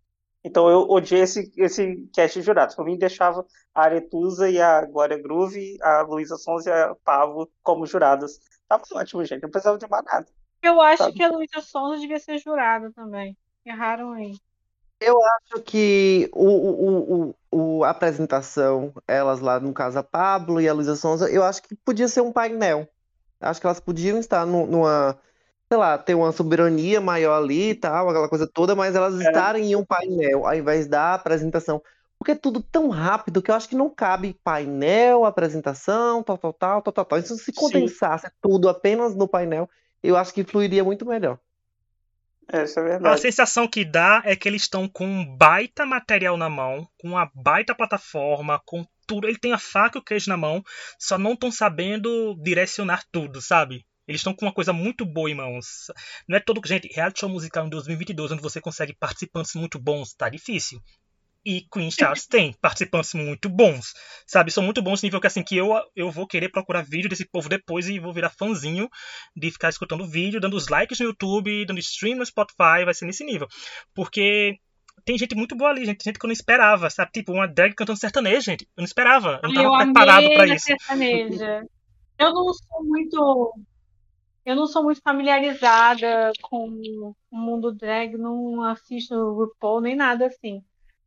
[0.44, 2.74] Então, eu odiei esse, esse cast de jurados.
[2.74, 3.44] Para mim, deixava
[3.74, 8.38] a Aretusa e a Glória Groove, a Luísa Sons e a Pavo como juradas.
[8.68, 9.42] Tava ótimo, gente.
[9.42, 10.26] Não precisava de mais nada.
[10.62, 11.16] Eu acho sabe?
[11.16, 13.36] que a Luísa Sons devia ser jurada também.
[13.64, 14.34] Erraram aí.
[15.00, 20.60] Eu acho que o, o, o, o, a apresentação, elas lá, no caso a Pablo
[20.60, 22.88] e a Luísa Sonza, eu acho que podia ser um painel.
[23.40, 25.18] Acho que elas podiam estar no, numa,
[25.68, 29.24] sei lá, ter uma soberania maior ali e tal, aquela coisa toda, mas elas é.
[29.24, 31.82] estarem em um painel ao invés da apresentação.
[32.18, 36.52] Porque é tudo tão rápido que eu acho que não cabe painel, apresentação, tal, tal,
[36.54, 37.18] tal, tal, tal, tal.
[37.18, 38.32] Então, se condensasse Sim.
[38.40, 39.68] tudo apenas no painel,
[40.02, 41.38] eu acho que fluiria muito melhor.
[42.48, 43.20] Essa é A verdade.
[43.20, 47.30] sensação que dá é que eles estão com um baita material na mão, com uma
[47.34, 49.26] baita plataforma, com tudo.
[49.26, 50.62] Ele tem a faca e o queijo na mão,
[50.98, 53.84] só não estão sabendo direcionar tudo, sabe?
[54.06, 55.86] Eles estão com uma coisa muito boa em mãos.
[56.28, 56.60] Não é todo.
[56.64, 60.80] Gente, reality show musical em 2022, onde você consegue participantes muito bons, tá difícil.
[61.46, 63.94] E Queen Charles tem participantes muito bons,
[64.26, 64.50] sabe?
[64.50, 67.48] São muito bons, nível que assim, que eu, eu vou querer procurar vídeo desse povo
[67.48, 68.88] depois e vou virar fãzinho
[69.36, 73.06] de ficar escutando vídeo, dando os likes no YouTube, dando stream no Spotify, vai ser
[73.06, 73.46] nesse nível.
[73.94, 74.58] Porque
[75.04, 77.12] tem gente muito boa ali, gente, gente que eu não esperava, sabe?
[77.12, 78.64] Tipo, uma drag cantando sertanejo, gente.
[78.76, 80.64] Eu não esperava, eu não Eu tava preparado amei pra a isso.
[80.64, 81.64] sertaneja.
[82.18, 83.54] Eu não sou muito.
[84.44, 86.68] Eu não sou muito familiarizada com
[87.30, 90.62] o mundo drag, não assisto RuPaul nem nada assim.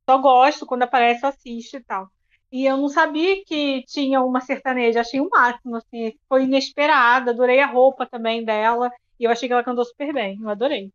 [0.10, 2.10] Só gosto, quando aparece, eu assisto e tal.
[2.52, 7.60] E eu não sabia que tinha uma sertaneja, achei o máximo, assim, foi inesperada, adorei
[7.60, 10.92] a roupa também dela, e eu achei que ela cantou super bem, eu adorei.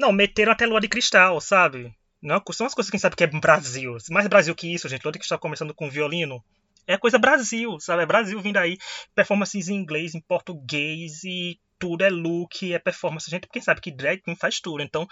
[0.00, 1.94] Não, meteram até lua de cristal, sabe?
[2.20, 3.98] Não, são as coisas que a gente sabe que é Brasil.
[4.10, 5.04] Mais Brasil que isso, gente.
[5.04, 6.42] Lua de cristal começando com violino.
[6.88, 8.02] É coisa Brasil, sabe?
[8.02, 8.78] É Brasil vindo aí.
[9.14, 13.30] Performances em inglês, em português e tudo é look, é performance.
[13.30, 14.82] Gente, quem sabe que drag queen faz tudo.
[14.82, 15.06] Então,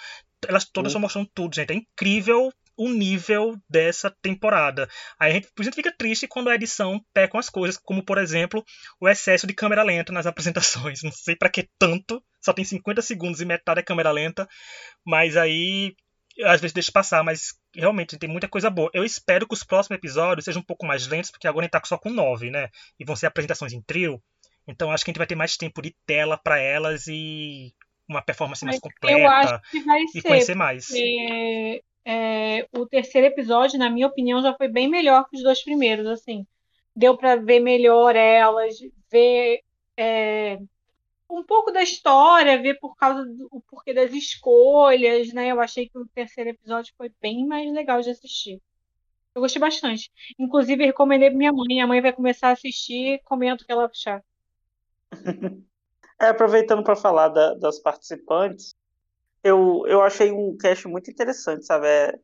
[0.44, 1.70] elas todas estão mostrando tudo, gente.
[1.70, 4.88] É incrível o nível dessa temporada.
[5.18, 8.18] Aí a gente, a gente fica triste quando a edição peca as coisas, como por
[8.18, 8.64] exemplo
[9.00, 11.02] o excesso de câmera lenta nas apresentações.
[11.02, 14.48] Não sei para que tanto, só tem 50 segundos e metade é câmera lenta,
[15.04, 15.94] mas aí
[16.42, 18.90] às vezes deixa passar, mas realmente tem muita coisa boa.
[18.92, 21.72] Eu espero que os próximos episódios sejam um pouco mais lentos, porque agora a gente
[21.72, 22.68] tá só com nove, né?
[22.98, 24.20] E vão ser apresentações em trio.
[24.66, 27.72] Então acho que a gente vai ter mais tempo de tela para elas e
[28.08, 30.90] uma performance mais Eu completa acho que vai e ser, conhecer mais.
[32.04, 36.06] É, o terceiro episódio, na minha opinião, já foi bem melhor que os dois primeiros,
[36.06, 36.46] assim.
[36.94, 38.76] Deu para ver melhor elas,
[39.10, 39.62] ver
[39.96, 40.58] é,
[41.28, 45.48] um pouco da história, ver por causa do o porquê das escolhas, né?
[45.50, 48.60] Eu achei que o terceiro episódio foi bem mais legal de assistir.
[49.34, 50.12] Eu gostei bastante.
[50.38, 51.66] Inclusive, recomendei pra minha mãe.
[51.66, 54.22] Minha mãe vai começar a assistir, comento o que ela achar.
[56.20, 58.72] É, aproveitando para falar da- das participantes,
[59.44, 61.86] eu, eu achei um cast muito interessante, sabe?
[61.86, 62.18] É,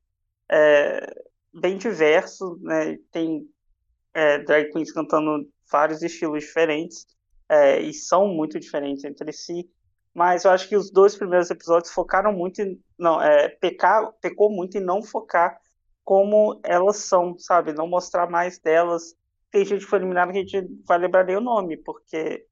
[0.50, 1.14] é
[1.52, 2.96] bem diverso, né?
[3.12, 3.46] Tem
[4.14, 7.06] é, drag queens cantando vários estilos diferentes,
[7.48, 9.70] é, e são muito diferentes entre si,
[10.14, 14.50] mas eu acho que os dois primeiros episódios focaram muito em, não, é, pecar, pecou
[14.50, 15.61] muito em não focar
[16.04, 17.72] como elas são, sabe?
[17.72, 19.14] Não mostrar mais delas.
[19.50, 22.46] Tem gente que foi eliminada que a gente vai lembrar nem o nome, porque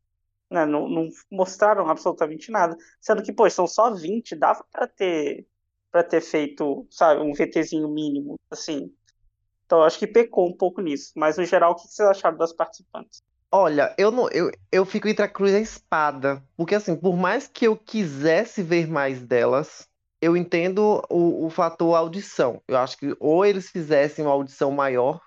[0.50, 2.76] né, não, não mostraram absolutamente nada.
[3.00, 5.46] Sendo que, pô, são só 20, dava para ter
[5.90, 8.92] para ter feito, sabe, um VTzinho mínimo, assim.
[9.64, 11.12] Então, eu acho que pecou um pouco nisso.
[11.16, 13.22] Mas, no geral, o que vocês acharam das participantes?
[13.50, 17.16] Olha, eu não, eu, eu fico entre a cruz e a espada, porque assim, por
[17.16, 19.88] mais que eu quisesse ver mais delas,
[20.20, 22.62] eu entendo o, o fator audição.
[22.68, 25.20] Eu acho que ou eles fizessem uma audição maior,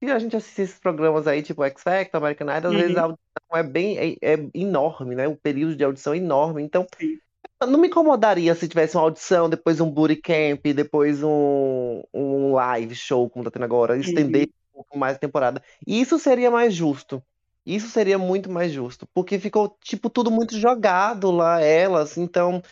[0.00, 2.98] e a gente assiste esses programas aí, tipo X Factor, American Idol, às vezes Uhum.
[2.98, 3.25] a audição
[3.56, 5.26] é bem, é, é enorme, né?
[5.26, 7.18] O período de audição é enorme, então Sim.
[7.62, 13.28] não me incomodaria se tivesse uma audição, depois um bootcamp, depois um, um live show,
[13.28, 15.62] como tá tendo agora, estender um pouco mais a temporada.
[15.86, 17.22] E isso seria mais justo.
[17.64, 22.16] Isso seria muito mais justo, porque ficou, tipo, tudo muito jogado lá, elas.
[22.16, 22.62] Então,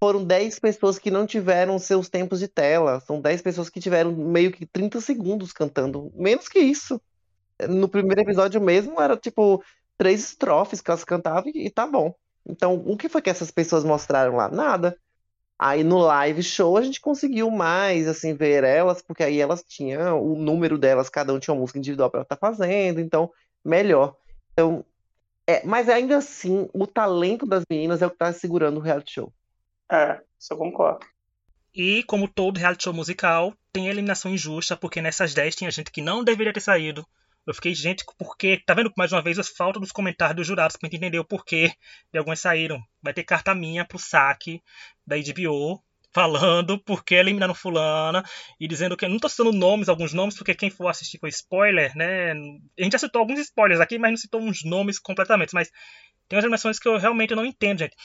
[0.00, 3.00] foram 10 pessoas que não tiveram seus tempos de tela.
[3.00, 6.10] São 10 pessoas que tiveram meio que 30 segundos cantando.
[6.14, 7.00] Menos que isso.
[7.68, 9.62] No primeiro episódio mesmo, era tipo
[9.98, 12.14] três estrofes que elas cantavam e, e tá bom.
[12.46, 14.48] Então, o que foi que essas pessoas mostraram lá?
[14.48, 14.96] Nada.
[15.58, 20.22] Aí no live show a gente conseguiu mais, assim, ver elas, porque aí elas tinham
[20.22, 23.30] o número delas, cada um tinha uma música individual pra estar fazendo, então,
[23.64, 24.16] melhor.
[24.52, 24.84] Então,
[25.44, 29.14] é, mas ainda assim, o talento das meninas é o que tá segurando o reality
[29.14, 29.32] show.
[29.90, 31.04] É, isso eu concordo.
[31.74, 36.00] E, como todo reality show musical, tem eliminação injusta, porque nessas 10 tinha gente que
[36.00, 37.04] não deveria ter saído.
[37.48, 38.62] Eu fiquei, gente, porque.
[38.66, 41.24] Tá vendo mais uma vez a falta dos comentários dos jurados pra gente entender o
[41.24, 41.72] porquê
[42.12, 42.78] de algumas saíram.
[43.02, 44.62] Vai ter carta minha pro saque
[45.06, 45.82] da HBO
[46.12, 48.22] falando porque eliminaram fulana
[48.60, 49.08] e dizendo que.
[49.08, 52.32] Não tô citando nomes, alguns nomes, porque quem for assistir foi spoiler, né?
[52.32, 55.54] A gente já citou alguns spoilers aqui, mas não citou uns nomes completamente.
[55.54, 55.70] Mas
[56.28, 57.96] tem umas eliminações que eu realmente não entendo, gente.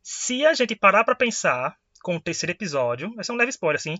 [0.00, 3.80] Se a gente parar pra pensar com o terceiro episódio, vai ser um leve spoiler,
[3.80, 3.96] assim.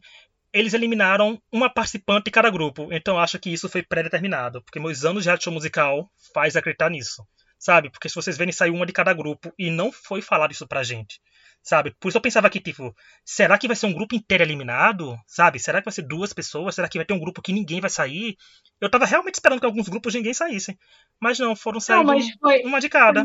[0.53, 5.05] Eles eliminaram uma participante de cada grupo, então acho que isso foi pré-determinado, porque meus
[5.05, 7.27] anos de reality show musical faz acreditar nisso,
[7.59, 7.91] sabe?
[7.91, 10.83] Porque se vocês verem, saiu uma de cada grupo e não foi falado isso pra
[10.83, 11.21] gente,
[11.63, 11.95] sabe?
[12.01, 12.95] Por isso eu pensava que, tipo,
[13.25, 15.59] será que vai ser um grupo inteiro eliminado, sabe?
[15.59, 16.75] Será que vai ser duas pessoas?
[16.75, 18.37] Será que vai ter um grupo que ninguém vai sair?
[18.81, 20.79] Eu tava realmente esperando que alguns grupos ninguém saíssem.
[21.21, 23.25] Mas não, foram saindo Não, mas foi, uma de cada.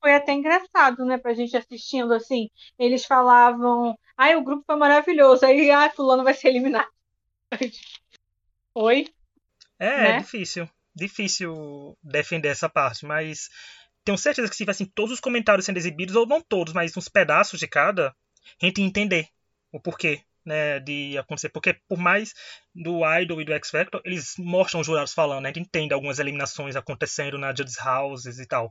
[0.00, 2.48] foi, até engraçado, né, pra gente assistindo, assim.
[2.78, 5.44] Eles falavam, ai, o grupo foi maravilhoso.
[5.44, 6.88] Aí, ah, fulano vai ser eliminado.
[8.74, 9.06] Oi?
[9.78, 10.18] É, é Né?
[10.18, 10.68] difícil.
[10.94, 13.48] Difícil defender essa parte, mas
[14.04, 17.08] tenho certeza que se tivessem todos os comentários sendo exibidos, ou não todos, mas uns
[17.08, 18.14] pedaços de cada,
[18.60, 19.28] a gente ia entender
[19.70, 21.48] o porquê, né, de acontecer.
[21.48, 22.34] Porque por mais
[22.74, 25.94] do Idol e do X Factor, eles mostram os jurados falando, né, a gente entende
[25.94, 28.70] algumas eliminações acontecendo na Judges Houses e tal.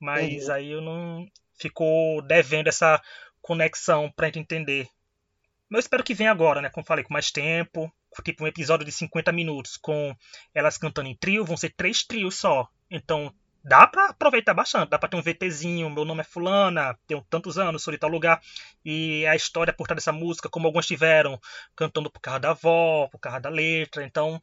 [0.00, 0.54] Mas Uhum.
[0.54, 1.26] aí eu não
[1.58, 3.00] ficou devendo essa
[3.40, 4.88] conexão pra gente entender.
[5.68, 6.70] Mas eu espero que venha agora, né?
[6.70, 7.92] Como falei, com mais tempo.
[8.24, 10.14] Tipo um episódio de 50 minutos com
[10.54, 11.44] elas cantando em trio.
[11.44, 12.68] Vão ser três trios só.
[12.90, 13.32] Então
[13.66, 14.90] dá pra aproveitar bastante.
[14.90, 15.90] Dá pra ter um VTzinho.
[15.90, 16.96] Meu nome é Fulana.
[17.06, 18.40] Tenho tantos anos, sou de tal lugar.
[18.84, 21.38] E a história por trás dessa música, como algumas tiveram.
[21.74, 24.04] Cantando por causa da avó, por causa da letra.
[24.04, 24.40] Então.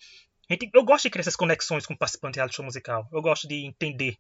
[0.50, 3.08] gente- Eu gosto de criar essas conexões com o participante de reality show musical.
[3.12, 4.18] Eu gosto de entender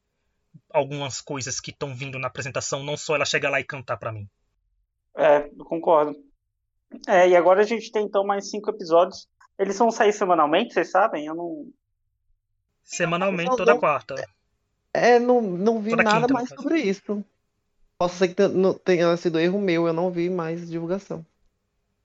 [0.72, 4.12] algumas coisas que estão vindo na apresentação, não só ela chegar lá e cantar pra
[4.12, 4.28] mim.
[5.18, 6.16] É, eu concordo.
[7.08, 9.28] É, e agora a gente tem então mais cinco episódios.
[9.60, 11.26] Eles vão sair semanalmente, vocês sabem?
[11.26, 11.66] Eu não.
[12.84, 14.16] Semanalmente, toda quarta.
[14.94, 17.26] É, não, não vi Toda nada quinta, no mais sobre isso.
[17.98, 18.36] Posso ser que
[18.84, 21.26] tenha sido erro meu, eu não vi mais divulgação.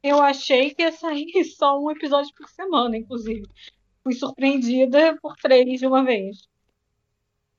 [0.03, 3.47] Eu achei que ia sair só um episódio por semana, inclusive.
[4.03, 6.49] Fui surpreendida por três de uma vez.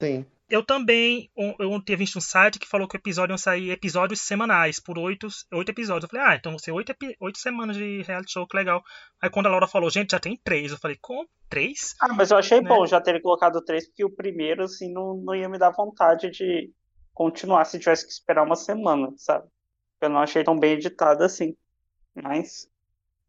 [0.02, 0.26] Sim.
[0.50, 4.22] Eu também, eu tinha visto um site que falou que o episódio iam sair episódios
[4.22, 6.04] semanais, por oito, oito episódios.
[6.04, 8.82] Eu falei, ah, então vão ser oito, oito semanas de reality show, que legal.
[9.22, 11.30] Aí quando a Laura falou, gente, já tem três, eu falei, como?
[11.48, 11.96] Três?
[12.02, 12.68] Ah, mas eu achei Né?
[12.68, 16.32] bom já terem colocado três, porque o primeiro, assim, não, não ia me dar vontade
[16.32, 16.72] de
[17.14, 19.48] continuar se tivesse que esperar uma semana, sabe?
[20.02, 21.56] Eu não achei tão bem editado assim.
[22.16, 22.68] Mas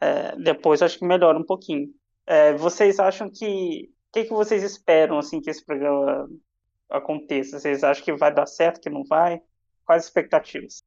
[0.01, 1.89] é, depois acho que melhora um pouquinho.
[2.27, 3.91] É, vocês acham que.
[4.09, 6.29] O que, que vocês esperam, assim, que esse programa
[6.91, 7.59] aconteça?
[7.59, 9.41] Vocês acham que vai dar certo, que não vai?
[9.85, 10.83] Quais as expectativas?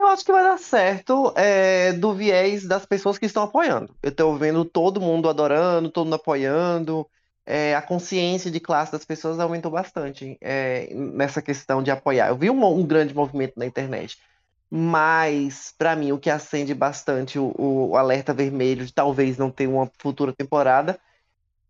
[0.00, 3.96] Eu acho que vai dar certo é, do viés das pessoas que estão apoiando.
[4.02, 7.08] Eu tô vendo todo mundo adorando, todo mundo apoiando.
[7.46, 12.28] é, a consciência de classe das pessoas aumentou bastante é, nessa questão de apoiar.
[12.28, 14.18] Eu vi um, um grande movimento na internet.
[14.70, 19.66] Mas, para mim, o que acende bastante o, o alerta vermelho de talvez não ter
[19.66, 21.00] uma futura temporada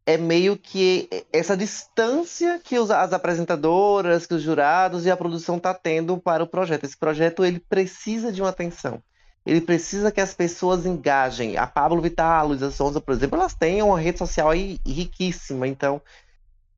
[0.08, 5.58] é meio que essa distância que os- as apresentadoras, que os jurados e a produção
[5.58, 6.84] tá tendo para o projeto.
[6.84, 9.02] Esse projeto ele precisa de uma atenção.
[9.44, 11.58] Ele precisa que as pessoas engajem.
[11.58, 15.68] A Pablo Vittar, a Luísa Sonza, por exemplo, elas têm uma rede social aí riquíssima.
[15.68, 16.00] Então,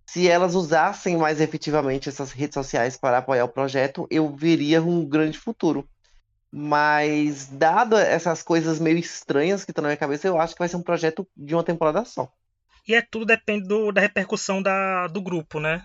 [0.09, 5.07] se elas usassem mais efetivamente essas redes sociais para apoiar o projeto, eu veria um
[5.09, 5.89] grande futuro.
[6.53, 10.69] Mas, dado essas coisas meio estranhas que estão na minha cabeça, eu acho que vai
[10.69, 12.33] ser um projeto de uma temporada só.
[12.87, 15.85] E é tudo depende do- da repercussão da, do grupo, né?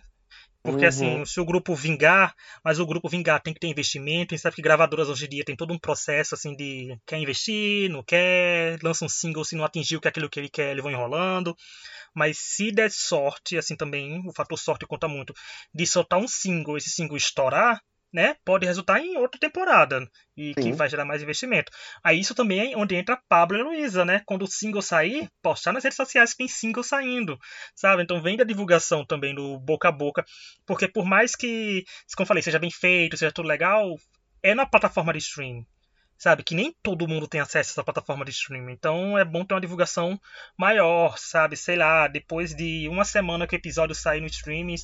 [0.63, 0.89] Porque Uhum.
[0.89, 4.41] assim, se o grupo vingar, mas o grupo vingar tem que ter investimento, a gente
[4.43, 8.03] sabe que gravadoras hoje em dia tem todo um processo assim de quer investir, não
[8.03, 10.91] quer, lança um single, se não atingiu que é aquilo que ele quer, eles vão
[10.91, 11.55] enrolando.
[12.13, 15.33] Mas se der sorte, assim também, o fator sorte conta muito,
[15.73, 17.81] de soltar um single, esse single estourar,
[18.15, 18.37] né?
[18.45, 20.71] Pode resultar em outra temporada e que Sim.
[20.71, 21.69] vai gerar mais investimento.
[22.01, 24.21] Aí isso também é onde entra Pablo e Luísa, né?
[24.25, 27.37] Quando o single sair, postar nas redes sociais que tem single saindo,
[27.75, 28.03] sabe?
[28.03, 30.23] Então vem da divulgação também do boca a boca,
[30.65, 31.83] porque por mais que,
[32.15, 33.97] como eu falei, seja bem feito, seja tudo legal,
[34.41, 35.65] é na plataforma de streaming.
[36.17, 38.71] Sabe, que nem todo mundo tem acesso a essa plataforma de streaming.
[38.71, 40.17] Então é bom ter uma divulgação
[40.57, 41.57] maior, sabe?
[41.57, 44.75] Sei lá, depois de uma semana que o episódio sair no streaming,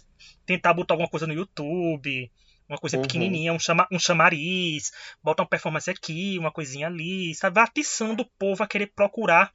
[0.46, 2.30] tentar botar alguma coisa no YouTube,
[2.72, 3.04] uma coisa Uhum.
[3.04, 4.92] pequenininha, um, chama, um chamariz,
[5.24, 7.56] bota uma performance aqui, uma coisinha ali, sabe?
[7.56, 9.54] Vai atiçando o povo a querer procurar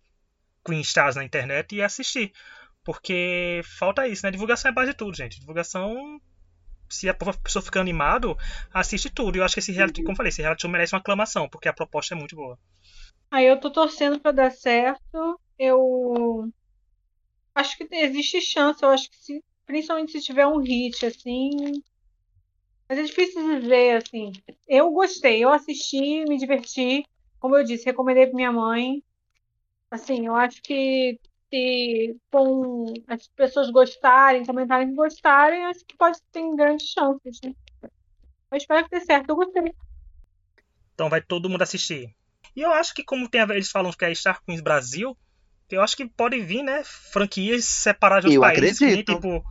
[0.65, 2.33] Queen Stars na internet e assistir.
[2.85, 4.31] Porque falta isso, né?
[4.31, 5.41] Divulgação é a base de tudo, gente.
[5.41, 6.21] Divulgação.
[6.89, 8.37] Se a pessoa ficar animado,
[8.73, 9.37] assiste tudo.
[9.37, 11.49] E eu acho que esse reality, como eu falei, esse reality show merece uma aclamação,
[11.49, 12.59] porque a proposta é muito boa.
[13.31, 15.41] Aí eu tô torcendo pra dar certo.
[15.59, 16.49] Eu
[17.55, 18.83] acho que existe chance.
[18.83, 21.51] Eu acho que se, principalmente se tiver um hit, assim.
[22.89, 24.33] Mas é difícil dizer, assim.
[24.69, 27.05] Eu gostei, eu assisti, me diverti.
[27.41, 29.03] Como eu disse, recomendei pra minha mãe.
[29.91, 31.19] Assim, eu acho que
[31.51, 37.41] se com as pessoas gostarem, comentarem que gostarem, acho que pode ter grandes chances.
[37.43, 37.55] Né?
[38.51, 39.31] Eu espero que dê certo.
[39.31, 39.75] Eu gostei.
[40.95, 42.15] Então vai todo mundo assistir.
[42.55, 45.17] E eu acho que como tem a, eles falam que é Star Queens Brasil,
[45.69, 49.15] eu acho que pode vir, né, franquias separadas de Eu outros países, que nem, acredito.
[49.15, 49.45] tipo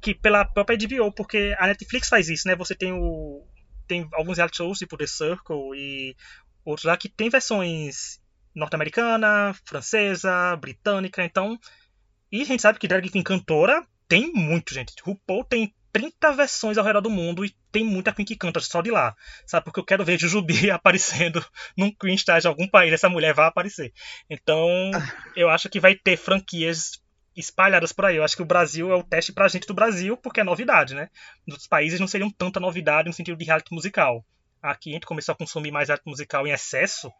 [0.00, 2.54] que pela própria HBO, porque a Netflix faz isso, né?
[2.56, 3.46] Você tem o
[3.86, 6.16] tem alguns reality shows tipo The Circle e
[6.64, 8.18] outros lá que tem versões
[8.54, 11.58] norte-americana, francesa, britânica, então.
[12.30, 14.94] E a gente sabe que drag queen cantora tem muito, gente.
[15.02, 18.82] RuPaul tem 30 versões ao redor do mundo e tem muita Queen que canta só
[18.82, 19.14] de lá.
[19.46, 19.64] Sabe?
[19.64, 21.44] Porque eu quero ver Jujubi aparecendo
[21.78, 22.92] num Queen Star de algum país.
[22.92, 23.92] Essa mulher vai aparecer.
[24.28, 24.90] Então,
[25.36, 27.00] eu acho que vai ter franquias
[27.36, 28.16] espalhadas por aí.
[28.16, 30.94] Eu acho que o Brasil é o teste pra gente do Brasil, porque é novidade,
[30.94, 31.08] né?
[31.46, 34.24] Nos outros países não seriam tanta novidade no sentido de reality musical.
[34.62, 37.12] Aqui a gente começou a consumir mais reality musical em excesso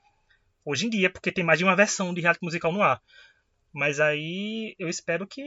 [0.64, 3.00] hoje em dia, porque tem mais de uma versão de reality musical no ar.
[3.72, 5.42] Mas aí eu espero que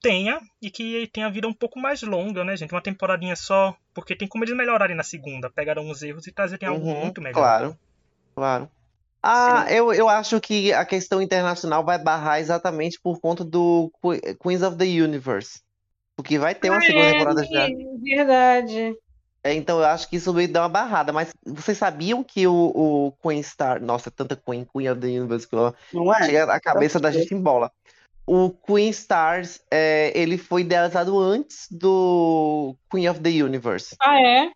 [0.00, 2.72] tenha e que tenha vida um pouco mais longa, né, gente?
[2.72, 6.68] Uma temporadinha só, porque tem como eles melhorarem na segunda, pegaram os erros e trazerem
[6.68, 7.40] algo Uhum, muito melhor.
[7.40, 7.78] claro,
[8.34, 8.70] claro.
[9.26, 9.74] Ah, Sim.
[9.74, 14.62] eu, eu acho que a questão internacional vai barrar exatamente por conta do Que- Queens
[14.62, 15.60] of the Universe.
[16.14, 17.66] Porque vai ter uma segunda É, temporada já.
[18.02, 18.94] verdade.
[19.42, 21.12] É, então eu acho que isso meio dá uma barrada.
[21.12, 23.80] Mas vocês sabiam que o, o Queen Star.
[23.82, 26.22] Nossa, tanta Queen, Queen of the Universe que eu- Não é?
[26.24, 27.72] chega a cabeça da gente em bola.
[28.26, 33.96] O Queen Stars, é, ele foi idealizado antes do Queen of the Universe.
[34.00, 34.50] Ah, é?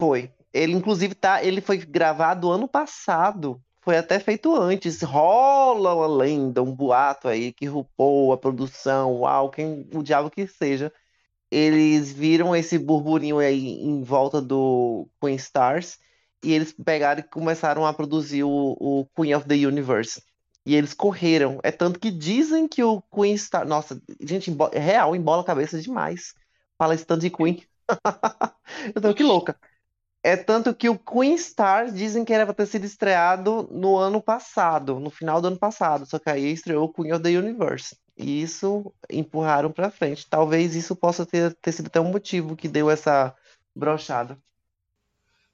[0.00, 0.30] Foi.
[0.52, 3.60] Ele, inclusive, tá, ele foi gravado ano passado.
[3.82, 5.02] Foi até feito antes.
[5.02, 10.46] Rola uma lenda, um boato aí que RuPaul, a produção, uau, quem, o diabo que
[10.46, 10.92] seja.
[11.50, 15.98] Eles viram esse burburinho aí em volta do Queen Stars
[16.44, 20.22] e eles pegaram e começaram a produzir o, o Queen of the Universe.
[20.66, 21.60] E eles correram.
[21.64, 23.66] É tanto que dizem que o Queen Star.
[23.66, 26.34] Nossa, gente, embo- é real, embola a cabeça demais.
[26.78, 27.62] Fala esse tanto de Queen.
[28.94, 29.58] Eu tô que louca.
[30.24, 34.22] É tanto que o Queen Stars dizem que era para ter sido estreado no ano
[34.22, 37.96] passado, no final do ano passado, só que aí estreou o Queen of the Universe.
[38.16, 40.28] E isso empurraram pra frente.
[40.28, 43.34] Talvez isso possa ter, ter sido até um motivo que deu essa
[43.74, 44.38] brochada.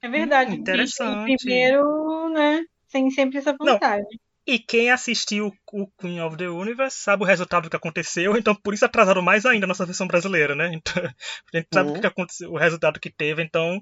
[0.01, 0.51] É verdade.
[0.51, 1.35] Hum, interessante.
[1.37, 2.63] primeiro, né?
[2.91, 3.79] Tem sempre essa Não.
[4.51, 8.55] E quem assistiu o Queen of the Universe sabe o resultado do que aconteceu, então
[8.55, 10.71] por isso atrasaram mais ainda a nossa versão brasileira, né?
[10.73, 10.93] Então,
[11.53, 12.01] a gente sabe o Uhum.
[12.01, 13.79] que aconteceu, o resultado que teve, então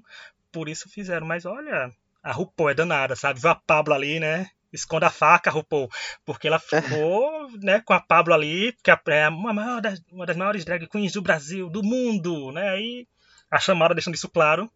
[0.52, 1.26] por isso fizeram.
[1.26, 1.90] Mas olha,
[2.22, 3.40] a RuPaul é danada, sabe?
[3.40, 4.46] Viu a Pablo ali, né?
[4.70, 5.88] Esconda a faca, RuPaul.
[6.26, 10.36] Porque ela ficou, né, com a Pablo ali, que é uma, maior das, uma das
[10.36, 12.68] maiores drag queens do Brasil, do mundo, né?
[12.68, 13.06] Aí
[13.50, 14.70] a chamada deixando isso claro.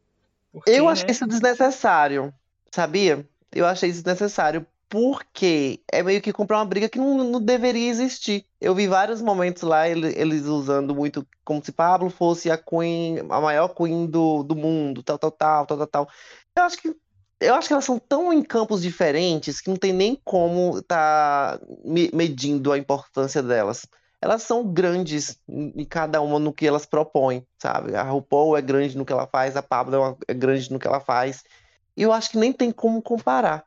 [0.50, 1.12] Porque, Eu achei né?
[1.12, 2.32] isso desnecessário,
[2.70, 3.28] sabia?
[3.54, 7.88] Eu achei isso desnecessário porque é meio que comprar uma briga que não, não deveria
[7.88, 8.46] existir.
[8.60, 13.20] Eu vi vários momentos lá ele- eles usando muito como se Pablo fosse a queen,
[13.30, 16.08] a maior queen do, do mundo, tal, tal, tal, tal, tal, tal.
[16.54, 16.94] Eu acho que
[17.40, 21.58] eu acho que elas são tão em campos diferentes que não tem nem como tá
[21.84, 23.86] me- medindo a importância delas.
[24.20, 27.96] Elas são grandes em cada uma no que elas propõem, sabe?
[27.96, 29.96] A RuPaul é grande no que ela faz, a Pablo
[30.28, 31.42] é é grande no que ela faz.
[31.96, 33.64] E eu acho que nem tem como comparar.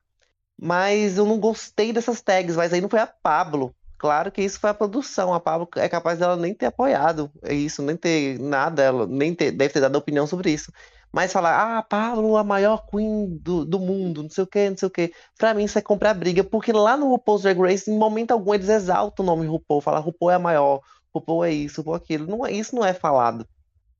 [0.59, 3.75] Mas eu não gostei dessas tags, mas aí não foi a Pablo.
[3.97, 5.33] Claro que isso foi a produção.
[5.33, 9.51] A Pablo é capaz dela nem ter apoiado isso, nem ter nada, ela nem ter,
[9.51, 10.71] deve ter dado opinião sobre isso.
[11.11, 14.77] Mas falar, ah, Pablo, a maior queen do, do mundo, não sei o que, não
[14.77, 15.13] sei o que.
[15.37, 18.53] Pra mim isso é comprar briga, porque lá no RuPaul's Drag Race, em momento algum,
[18.53, 20.81] eles exaltam o nome RuPaul, falam RuPaul é a maior,
[21.15, 22.27] RuPaul é isso, RuPaul é aquilo.
[22.27, 23.47] Não, é- isso não é falado,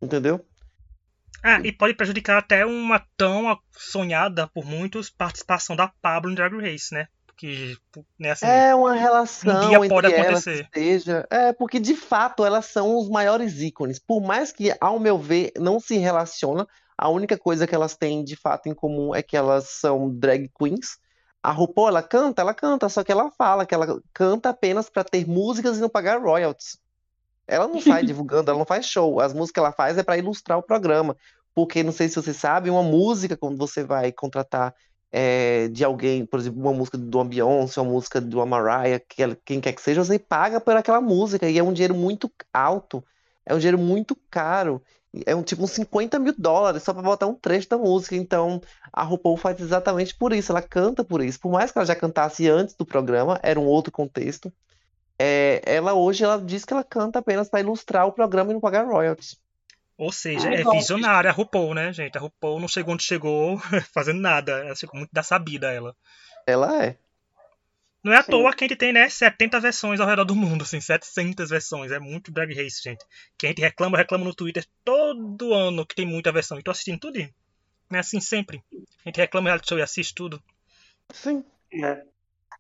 [0.01, 0.45] entendeu?
[1.47, 6.51] Ah, e pode prejudicar até uma tão sonhada por muitos participação da Pablo em Drag
[6.59, 7.07] Race, né?
[7.27, 7.77] Porque,
[8.17, 10.67] né, assim, É uma um relação dia pode que acontecer.
[10.73, 11.27] seja.
[11.29, 13.99] É, porque de fato elas são os maiores ícones.
[13.99, 16.65] Por mais que, ao meu ver, não se relaciona,
[16.97, 20.49] a única coisa que elas têm de fato em comum é que elas são drag
[20.57, 20.97] queens.
[21.43, 25.03] A RuPaul, ela canta, ela canta, só que ela fala que ela canta apenas para
[25.03, 26.79] ter músicas e não pagar royalties.
[27.47, 29.19] Ela não sai divulgando, ela não faz show.
[29.19, 31.15] As músicas que ela faz é para ilustrar o programa.
[31.53, 34.73] Porque, não sei se você sabe, uma música, quando você vai contratar
[35.11, 39.37] é, de alguém, por exemplo, uma música do Beyoncé, uma música uma Mariah, que ela-
[39.45, 41.49] quem quer que seja, você paga por aquela música.
[41.49, 43.01] E é um dinheiro muito alto.
[43.45, 44.81] É um dinheiro muito caro.
[45.25, 48.15] É um tipo uns 50 mil dólares só para botar um trecho da música.
[48.17, 48.59] Então,
[48.91, 50.51] a RuPaul faz exatamente por isso.
[50.51, 51.39] Ela canta por isso.
[51.39, 54.51] Por mais que ela já cantasse antes do programa, era um outro contexto.
[55.17, 58.61] É, ela hoje ela diz que ela canta apenas para ilustrar o programa e não
[58.61, 59.39] pagar royalties.
[59.97, 62.17] Ou seja, é visionária a RuPaul, né, gente?
[62.17, 63.57] A RuPaul não chegou onde chegou
[63.93, 64.51] fazendo nada.
[64.65, 65.95] Ela chegou muito da sabida, ela.
[66.45, 66.97] Ela é.
[68.03, 68.31] Não é à Sim.
[68.31, 71.91] toa que a gente tem, né, 70 versões ao redor do mundo, assim, 700 versões.
[71.91, 73.03] É muito Drag Race, gente.
[73.35, 76.59] Que a gente reclama, reclama no Twitter todo ano que tem muita versão.
[76.59, 77.17] E tô assistindo tudo.
[77.17, 77.33] É
[77.97, 78.63] assim sempre.
[79.03, 80.41] A gente reclama reality show e assiste tudo.
[81.11, 81.43] Sim.
[81.73, 82.03] É.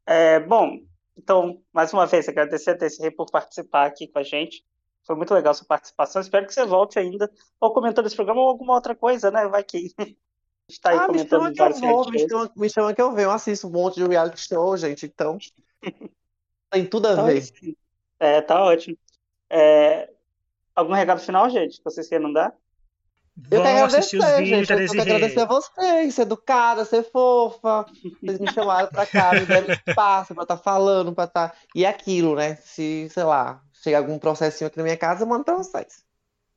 [0.07, 0.81] É, bom,
[1.17, 4.63] então, mais uma vez, agradecer a TCR por participar aqui com a gente.
[5.05, 6.21] Foi muito legal sua participação.
[6.21, 9.47] Espero que você volte ainda ou comentando esse programa ou alguma outra coisa, né?
[9.47, 9.93] Vai que.
[10.67, 13.01] gente tá aí Ah, me comentando chama que eu vou, me chama, me chama que
[13.01, 13.27] eu venho.
[13.27, 15.05] Eu assisto um monte de reality show, gente.
[15.05, 15.37] Então,
[16.69, 17.43] tem tudo a Tá ver.
[18.19, 18.97] É, tá ótimo.
[19.49, 20.11] É,
[20.75, 22.55] algum recado final, gente, que vocês queiram dar?
[23.51, 24.77] Eu quero Vão assistir os agradecer, vídeos gente.
[24.77, 27.85] da Eu quero agradecer a vocês, ser educada, ser fofa.
[28.21, 31.53] Vocês me chamaram pra cá, me deram espaço pra estar falando, pra estar.
[31.75, 32.55] E é aquilo, né?
[32.63, 36.03] Se, sei lá, chegar algum processinho aqui na minha casa, eu mando pra vocês.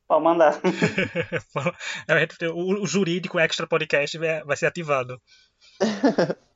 [0.06, 0.58] Pode mandar.
[2.54, 5.20] o, o jurídico extra podcast vai ser ativado.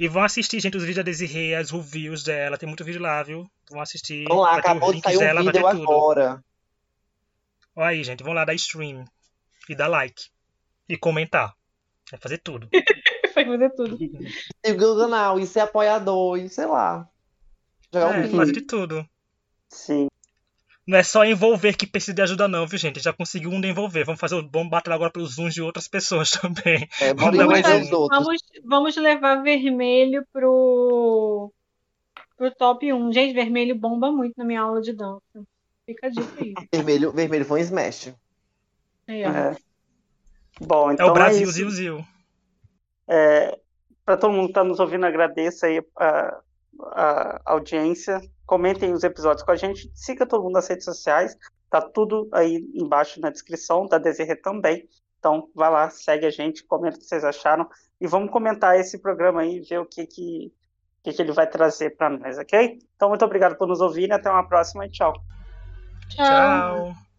[0.00, 2.56] E vão assistir, gente, os vídeos da Desirê, as reviews dela.
[2.56, 3.46] Tem muito vídeo lá, viu?
[3.70, 4.24] Vão assistir.
[4.26, 5.82] Vamos lá, acabou de sair um dela, vídeo tudo.
[5.82, 6.44] agora.
[7.76, 8.24] Olha aí, gente.
[8.24, 9.04] Vão lá dar stream.
[9.70, 10.24] E dar like.
[10.88, 11.54] E comentar.
[12.10, 12.68] Vai fazer tudo.
[13.34, 13.96] Vai fazer tudo.
[14.66, 17.08] Siga o canal, e ser apoiador, e sei lá.
[17.94, 18.36] Jogar um É, vídeo.
[18.36, 19.08] fazer de tudo.
[19.68, 20.08] Sim.
[20.84, 22.98] Não é só envolver que precisa de ajuda, não, viu, gente?
[22.98, 24.02] Já conseguiu um de envolver.
[24.04, 26.88] Vamos fazer o vamos batalhar agora pelos uns de outras pessoas também.
[27.00, 28.08] É, Vamos um.
[28.08, 31.52] Vamos, vamos levar vermelho pro,
[32.36, 33.12] pro top 1.
[33.12, 35.22] Gente, vermelho bomba muito na minha aula de dança.
[35.86, 36.54] Fica a dica aí.
[36.72, 38.12] Vermelho, vermelho foi um smash.
[39.24, 39.30] Ó.
[39.30, 39.56] É.
[40.60, 41.52] Bom, É então o Brasil, isso.
[41.52, 42.04] Zil, Zil.
[44.04, 46.40] Para todo mundo que está nos ouvindo, agradeço aí a,
[46.80, 48.20] a audiência.
[48.44, 49.90] Comentem os episódios com a gente.
[49.94, 51.36] Siga todo mundo nas redes sociais.
[51.70, 54.88] Tá tudo aí embaixo na descrição, da Desirê também.
[55.20, 57.68] Então, vai lá, segue a gente, comenta o que vocês acharam.
[58.00, 60.52] E vamos comentar esse programa aí, ver o que, que,
[61.04, 62.80] que, que ele vai trazer para nós, ok?
[62.96, 65.12] Então, muito obrigado por nos ouvir e até uma próxima e tchau.
[66.08, 66.26] Tchau.
[66.26, 67.09] Tchau.